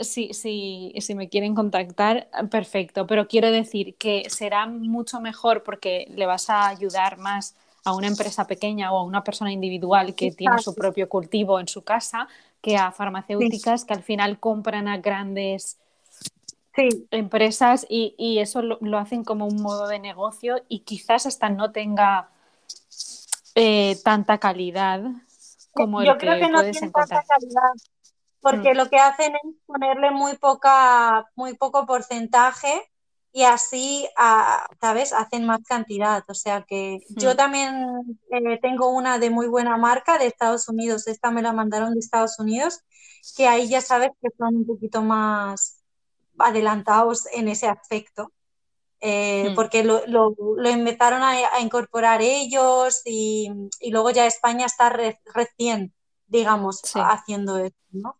[0.00, 6.06] si, si, si, me quieren contactar, perfecto, pero quiero decir que será mucho mejor porque
[6.14, 10.32] le vas a ayudar más a una empresa pequeña o a una persona individual que
[10.32, 12.28] tiene su propio cultivo en su casa
[12.62, 15.78] que a farmacéuticas que al final compran a grandes
[17.10, 22.30] empresas y, eso lo, hacen como un modo de negocio y quizás hasta no tenga
[23.54, 25.02] eh, tanta calidad
[25.72, 27.24] como el que, puedes encontrar
[28.44, 28.76] porque mm.
[28.76, 32.82] lo que hacen es ponerle muy poca, muy poco porcentaje
[33.32, 34.06] y así,
[34.80, 35.14] ¿sabes?
[35.14, 36.22] Hacen más cantidad.
[36.28, 37.36] O sea que yo mm.
[37.36, 41.06] también eh, tengo una de muy buena marca de Estados Unidos.
[41.06, 42.80] Esta me la mandaron de Estados Unidos,
[43.34, 45.82] que ahí ya sabes que son un poquito más
[46.38, 48.30] adelantados en ese aspecto.
[49.00, 49.54] Eh, mm.
[49.54, 50.34] Porque lo, lo,
[50.68, 53.50] empezaron a, incorporar ellos y,
[53.90, 55.94] luego ya España está recién,
[56.26, 58.18] digamos, haciendo esto, ¿no?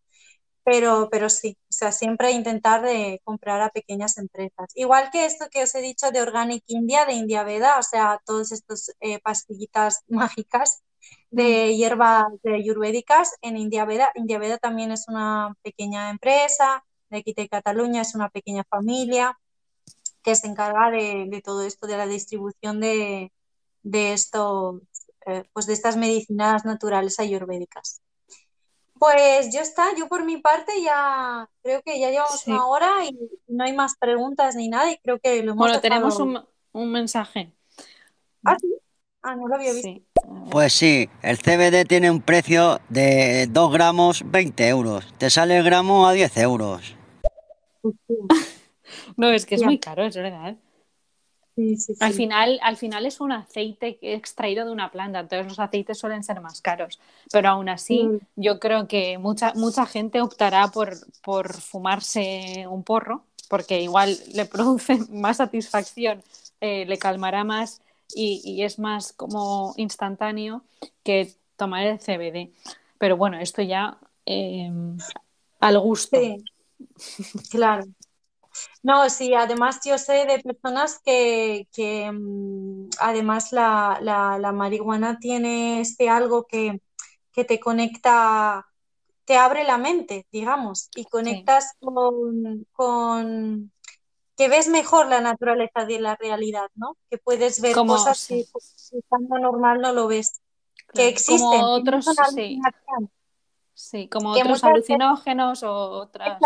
[0.65, 4.71] Pero, pero sí, o sea, siempre intentar de comprar a pequeñas empresas.
[4.75, 8.21] Igual que esto que os he dicho de Organic India, de India Veda, o sea,
[8.25, 10.83] todos estos eh, pastillitas mágicas
[11.31, 14.11] de hierbas ayurvédicas en India Veda.
[14.15, 19.39] India Veda también es una pequeña empresa, de aquí de Cataluña es una pequeña familia
[20.23, 23.33] que se encarga de, todo esto, de la distribución de,
[23.83, 24.81] de estos
[25.27, 28.03] eh, pues de estas medicinas naturales ayurvédicas.
[28.99, 33.19] Pues ya está, yo por mi parte ya creo que ya llevamos una hora y
[33.49, 37.53] no hay más preguntas ni nada y creo que lo hemos Bueno, tenemos un, mensaje.
[38.45, 38.75] Ah, sí.
[39.23, 39.89] Ah, no lo había visto.
[40.51, 45.13] Pues sí, el CBD tiene un precio de 2 gramos 20 euros.
[45.19, 46.95] Te sale el gramo a 10 euros.
[49.17, 50.57] no, es que es muy caro, es verdad.
[52.01, 56.25] Al, final, al final es un aceite extraído de una planta, entonces los aceites suelen
[56.25, 56.99] ser más caros,
[57.31, 58.19] pero aún así mm.
[58.35, 64.45] yo creo que mucha, mucha gente optará por, por fumarse un porro, porque igual le
[64.47, 66.23] produce más satisfacción,
[66.61, 67.83] eh, le calmará más
[68.13, 70.65] y, es más como instantáneo
[71.05, 72.53] que tomar el CBD.
[72.99, 74.71] Pero bueno, esto ya eh,
[75.61, 76.19] al gusto.
[77.51, 77.85] Claro.
[78.85, 81.67] No, sí, además yo sé de personas que,
[82.13, 86.83] mm, además la, marihuana tiene este algo que,
[87.33, 88.67] te conecta,
[89.25, 93.73] te abre la mente, digamos, y conectas con,
[94.37, 96.99] que ves mejor la naturaleza de la realidad, ¿no?
[97.09, 98.45] Que puedes ver cosas que
[98.99, 100.43] estando normal no lo ves,
[100.93, 101.41] que existen.
[101.41, 102.05] Como otros,
[103.73, 104.09] sí.
[104.11, 106.39] como otros alucinógenos o otras...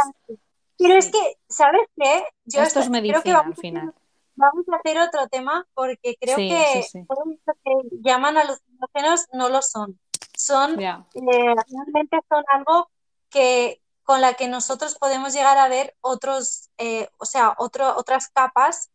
[0.78, 2.24] Pero es que, ¿sabes qué?
[2.44, 3.94] Yo Esto es medicina creo que vamos, al final.
[4.36, 9.60] Vamos a hacer otro tema porque creo que todos los que llaman alucinógenos no lo
[9.60, 9.98] son.
[10.36, 12.88] Son, eh, realmente son algo
[13.28, 18.28] que con la que nosotros podemos llegar a ver otros, eh, o sea, otro, otras
[18.28, 18.90] capas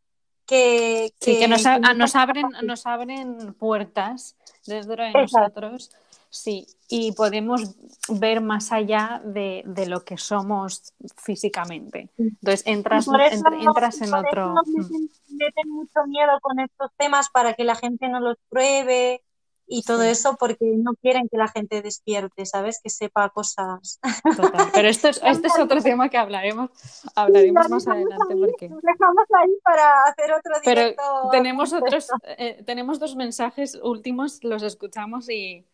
[0.46, 1.64] que, que, nos,
[1.96, 5.92] nos, abren, nos abren puertas dentro de nosotros
[6.34, 7.76] Sí, y podemos
[8.10, 12.10] ver más allá de, de lo que somos físicamente.
[12.18, 14.56] Entonces entras, entras en otro...
[14.66, 15.36] Mm.
[15.38, 19.22] meten, mucho miedo con estos temas para que la gente no los pruebe
[19.68, 22.80] y todo eso porque no quieren que la gente despierte, ¿sabes?
[22.84, 24.00] Que sepa cosas.
[24.36, 24.70] Total.
[24.74, 26.72] Pero esto es, este es otro tema que hablaremos,
[27.16, 28.36] hablaremos más adelante.
[28.36, 28.70] porque...
[28.70, 31.04] dejamos ahí para hacer otro directo.
[31.06, 32.08] Pero tenemos, otros,
[32.40, 35.68] eh, tenemos dos mensajes últimos, los escuchamos y,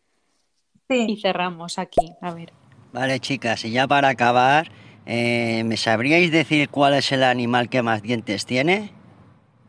[0.90, 2.52] y cerramos aquí, a ver.
[2.92, 4.72] Vale, chicas, y ya para acabar,
[5.06, 8.92] eh, ¿me sabríais decir cuál es el animal que más dientes tiene?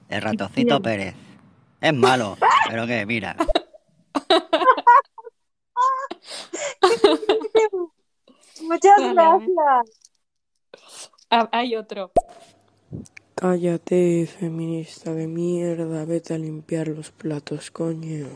[0.09, 1.14] El ratoncito Pérez.
[1.81, 2.37] Es malo,
[2.68, 3.37] pero que, mira.
[8.62, 10.11] Muchas gracias.
[11.31, 12.11] Ah, hay otro.
[13.35, 18.29] Cállate, feminista de mierda, vete a limpiar los platos, coño.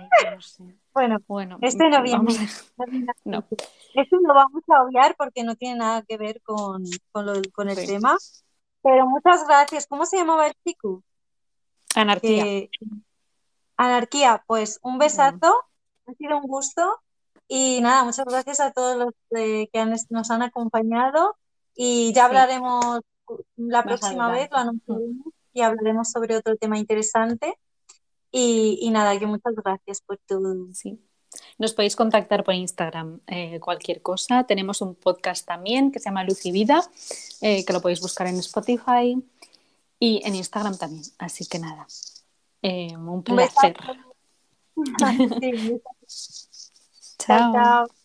[0.00, 0.64] Ay, no sé.
[0.92, 2.48] Bueno, bueno este no viene.
[3.24, 3.44] No.
[3.94, 8.16] Este lo vamos a obviar porque no tiene nada que ver con, con, el tema.
[8.82, 9.86] Pero muchas gracias.
[9.86, 11.02] ¿Cómo se llamaba el chico?
[11.94, 12.68] Anarquía.
[13.76, 15.54] Anarquía, pues un besazo.
[16.06, 17.00] Ha sido un gusto.
[17.46, 19.68] Y nada, muchas gracias a todos los que
[20.08, 21.36] nos han acompañado.
[21.74, 23.00] Y ya hablaremos
[23.56, 27.58] la próxima vez, lo anunciaremos y hablaremos sobre otro tema interesante.
[28.32, 30.54] Y, nada, que muchas gracias por todo.
[30.72, 31.00] Sí.
[31.58, 34.44] Nos podéis contactar por Instagram eh, cualquier cosa.
[34.44, 36.82] Tenemos un podcast también que se llama Luz y Vida,
[37.40, 39.22] eh, que lo podéis buscar en Spotify
[39.98, 41.04] y en Instagram también.
[41.18, 41.86] Así que nada,
[42.62, 43.76] eh, un placer.
[47.18, 47.52] chao.
[47.52, 47.99] chao.